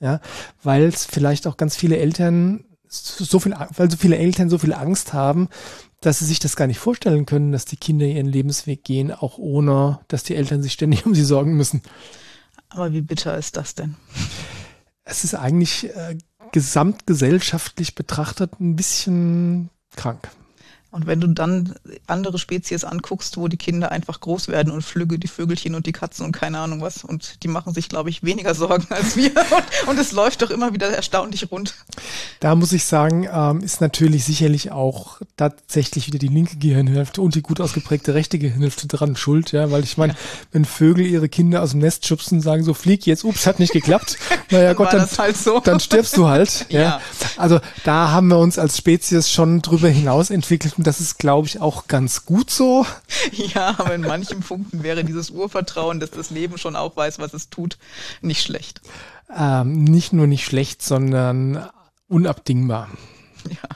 ja, 0.00 0.20
weil 0.62 0.84
es 0.84 1.04
vielleicht 1.04 1.46
auch 1.46 1.56
ganz 1.56 1.76
viele 1.76 1.98
Eltern 1.98 2.64
so 2.88 3.38
viel, 3.38 3.54
weil 3.76 3.90
so 3.90 3.96
viele 3.96 4.18
Eltern 4.18 4.50
so 4.50 4.58
viel 4.58 4.72
Angst 4.72 5.12
haben, 5.12 5.48
dass 6.00 6.18
sie 6.18 6.24
sich 6.24 6.40
das 6.40 6.56
gar 6.56 6.66
nicht 6.66 6.78
vorstellen 6.78 7.26
können, 7.26 7.52
dass 7.52 7.64
die 7.64 7.76
Kinder 7.76 8.06
ihren 8.06 8.26
Lebensweg 8.26 8.82
gehen, 8.82 9.12
auch 9.12 9.38
ohne, 9.38 10.00
dass 10.08 10.24
die 10.24 10.34
Eltern 10.34 10.62
sich 10.62 10.72
ständig 10.72 11.06
um 11.06 11.14
sie 11.14 11.24
sorgen 11.24 11.56
müssen. 11.56 11.82
Aber 12.70 12.92
wie 12.92 13.02
bitter 13.02 13.36
ist 13.36 13.56
das 13.56 13.74
denn? 13.74 13.96
Es 15.04 15.24
ist 15.24 15.34
eigentlich 15.34 15.94
äh, 15.94 16.16
gesamtgesellschaftlich 16.52 17.94
betrachtet 17.94 18.60
ein 18.60 18.76
bisschen 18.76 19.70
krank. 19.96 20.30
Und 20.92 21.06
wenn 21.06 21.20
du 21.20 21.28
dann 21.28 21.74
andere 22.08 22.38
Spezies 22.38 22.82
anguckst, 22.82 23.36
wo 23.36 23.46
die 23.46 23.56
Kinder 23.56 23.92
einfach 23.92 24.20
groß 24.20 24.48
werden 24.48 24.72
und 24.72 24.82
Flügge, 24.82 25.20
die 25.20 25.28
Vögelchen 25.28 25.76
und 25.76 25.86
die 25.86 25.92
Katzen 25.92 26.26
und 26.26 26.32
keine 26.32 26.58
Ahnung 26.58 26.80
was, 26.80 27.04
und 27.04 27.44
die 27.44 27.48
machen 27.48 27.72
sich, 27.72 27.88
glaube 27.88 28.10
ich, 28.10 28.24
weniger 28.24 28.56
Sorgen 28.56 28.86
als 28.90 29.16
wir. 29.16 29.30
Und, 29.30 29.90
und, 29.90 29.98
es 30.00 30.10
läuft 30.10 30.42
doch 30.42 30.50
immer 30.50 30.72
wieder 30.72 30.88
erstaunlich 30.88 31.48
rund. 31.52 31.74
Da 32.40 32.56
muss 32.56 32.72
ich 32.72 32.84
sagen, 32.84 33.28
ähm, 33.32 33.60
ist 33.60 33.80
natürlich 33.80 34.24
sicherlich 34.24 34.72
auch 34.72 35.20
tatsächlich 35.36 36.08
wieder 36.08 36.18
die 36.18 36.28
linke 36.28 36.56
Gehirnhälfte 36.56 37.22
und 37.22 37.36
die 37.36 37.42
gut 37.42 37.60
ausgeprägte 37.60 38.14
rechte 38.14 38.40
Gehirnhälfte 38.40 38.88
dran 38.88 39.14
schuld, 39.14 39.52
ja, 39.52 39.70
weil 39.70 39.84
ich 39.84 39.96
meine, 39.96 40.14
ja. 40.14 40.18
wenn 40.50 40.64
Vögel 40.64 41.06
ihre 41.06 41.28
Kinder 41.28 41.62
aus 41.62 41.70
dem 41.70 41.80
Nest 41.80 42.04
schubsen 42.06 42.38
und 42.38 42.42
sagen, 42.42 42.64
so 42.64 42.74
flieg 42.74 43.06
jetzt, 43.06 43.22
ups, 43.22 43.46
hat 43.46 43.60
nicht 43.60 43.72
geklappt. 43.72 44.18
Naja, 44.52 44.72
Gott, 44.72 44.92
dann, 44.92 45.08
halt 45.16 45.36
so. 45.36 45.60
dann 45.60 45.78
stirbst 45.78 46.16
du 46.16 46.26
halt. 46.26 46.66
ja. 46.70 46.80
ja. 46.80 47.00
Also 47.36 47.60
da 47.84 48.10
haben 48.10 48.26
wir 48.26 48.38
uns 48.38 48.58
als 48.58 48.76
Spezies 48.76 49.30
schon 49.30 49.62
drüber 49.62 49.88
hinaus 49.88 50.30
entwickelt 50.30 50.76
und 50.80 50.86
das 50.86 50.98
ist, 50.98 51.18
glaube 51.18 51.46
ich, 51.46 51.60
auch 51.60 51.88
ganz 51.88 52.24
gut 52.24 52.48
so. 52.50 52.86
Ja, 53.32 53.74
aber 53.76 53.94
in 53.94 54.00
manchen 54.00 54.40
Punkten 54.40 54.82
wäre 54.82 55.04
dieses 55.04 55.28
Urvertrauen, 55.28 56.00
dass 56.00 56.10
das 56.10 56.30
Leben 56.30 56.56
schon 56.56 56.74
auch 56.74 56.96
weiß, 56.96 57.18
was 57.18 57.34
es 57.34 57.50
tut, 57.50 57.76
nicht 58.22 58.42
schlecht. 58.42 58.80
Ähm, 59.36 59.84
nicht 59.84 60.14
nur 60.14 60.26
nicht 60.26 60.46
schlecht, 60.46 60.80
sondern 60.80 61.68
unabdingbar. 62.08 62.88
Ja. 63.46 63.68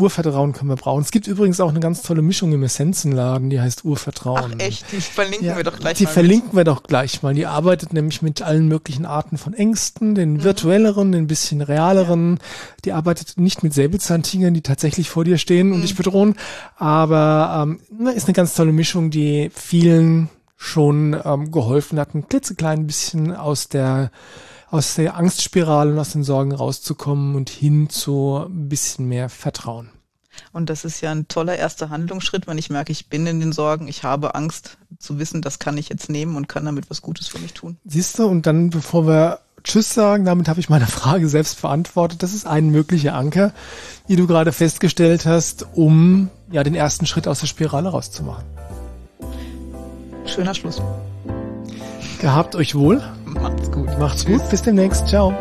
Urvertrauen 0.00 0.52
können 0.52 0.70
wir 0.70 0.76
brauchen. 0.76 1.02
Es 1.02 1.10
gibt 1.10 1.26
übrigens 1.26 1.60
auch 1.60 1.70
eine 1.70 1.80
ganz 1.80 2.02
tolle 2.02 2.22
Mischung 2.22 2.52
im 2.52 2.62
Essenzenladen, 2.62 3.50
die 3.50 3.60
heißt 3.60 3.84
Urvertrauen. 3.84 4.54
Ach 4.56 4.64
echt, 4.64 4.90
die 4.92 5.00
verlinken 5.00 5.46
ja, 5.46 5.56
wir 5.56 5.64
doch 5.64 5.78
gleich 5.78 5.98
die 5.98 6.04
mal. 6.04 6.10
Die 6.10 6.14
verlinken 6.14 6.48
mit. 6.48 6.56
wir 6.56 6.64
doch 6.64 6.82
gleich 6.82 7.22
mal. 7.22 7.34
Die 7.34 7.46
arbeitet 7.46 7.92
nämlich 7.92 8.22
mit 8.22 8.42
allen 8.42 8.68
möglichen 8.68 9.06
Arten 9.06 9.38
von 9.38 9.54
Ängsten, 9.54 10.14
den 10.14 10.34
mhm. 10.34 10.44
virtuelleren, 10.44 11.12
den 11.12 11.26
bisschen 11.26 11.60
realeren. 11.60 12.36
Ja. 12.36 12.44
Die 12.86 12.92
arbeitet 12.92 13.38
nicht 13.38 13.62
mit 13.62 13.74
Säbelzahntigern, 13.74 14.54
die 14.54 14.62
tatsächlich 14.62 15.10
vor 15.10 15.24
dir 15.24 15.38
stehen 15.38 15.68
mhm. 15.68 15.74
und 15.74 15.82
dich 15.82 15.96
bedrohen, 15.96 16.36
aber 16.76 17.64
ähm, 17.64 17.80
ist 18.14 18.26
eine 18.26 18.34
ganz 18.34 18.54
tolle 18.54 18.72
Mischung, 18.72 19.10
die 19.10 19.50
vielen 19.54 20.28
schon 20.56 21.18
ähm, 21.24 21.50
geholfen 21.50 21.98
hat, 21.98 22.14
ein 22.14 22.28
klitzeklein 22.28 22.86
bisschen 22.86 23.34
aus 23.34 23.68
der 23.68 24.10
aus 24.70 24.94
der 24.94 25.16
Angstspirale 25.16 25.92
und 25.92 25.98
aus 25.98 26.12
den 26.12 26.22
Sorgen 26.22 26.52
rauszukommen 26.52 27.34
und 27.34 27.50
hin 27.50 27.88
zu 27.88 28.44
ein 28.46 28.68
bisschen 28.68 29.06
mehr 29.06 29.28
Vertrauen. 29.28 29.90
Und 30.52 30.70
das 30.70 30.84
ist 30.84 31.00
ja 31.00 31.10
ein 31.10 31.28
toller 31.28 31.56
erster 31.56 31.90
Handlungsschritt, 31.90 32.46
wenn 32.46 32.56
ich 32.56 32.70
merke, 32.70 32.92
ich 32.92 33.08
bin 33.08 33.26
in 33.26 33.40
den 33.40 33.52
Sorgen, 33.52 33.88
ich 33.88 34.04
habe 34.04 34.34
Angst 34.34 34.78
zu 34.98 35.18
wissen, 35.18 35.42
das 35.42 35.58
kann 35.58 35.76
ich 35.76 35.88
jetzt 35.88 36.08
nehmen 36.08 36.36
und 36.36 36.48
kann 36.48 36.64
damit 36.64 36.88
was 36.88 37.02
Gutes 37.02 37.28
für 37.28 37.38
mich 37.38 37.52
tun. 37.52 37.76
Siehst 37.84 38.18
du, 38.18 38.26
und 38.26 38.46
dann, 38.46 38.70
bevor 38.70 39.06
wir 39.06 39.40
Tschüss 39.64 39.92
sagen, 39.92 40.24
damit 40.24 40.48
habe 40.48 40.60
ich 40.60 40.68
meine 40.68 40.86
Frage 40.88 41.28
selbst 41.28 41.60
beantwortet. 41.60 42.22
Das 42.22 42.32
ist 42.32 42.46
ein 42.46 42.70
möglicher 42.70 43.14
Anker, 43.14 43.52
wie 44.06 44.16
du 44.16 44.26
gerade 44.26 44.52
festgestellt 44.52 45.26
hast, 45.26 45.66
um 45.74 46.30
ja 46.50 46.62
den 46.62 46.74
ersten 46.74 47.06
Schritt 47.06 47.28
aus 47.28 47.40
der 47.40 47.46
Spirale 47.46 47.88
rauszumachen. 47.88 48.44
Schöner 50.26 50.54
Schluss. 50.54 50.80
Gehabt 52.20 52.54
euch 52.54 52.74
wohl. 52.74 53.02
Macht's 53.34 53.70
gut. 53.70 53.98
Macht's 53.98 54.24
Tschüss. 54.24 54.42
gut. 54.42 54.50
Bis 54.50 54.62
demnächst. 54.62 55.08
Ciao. 55.08 55.32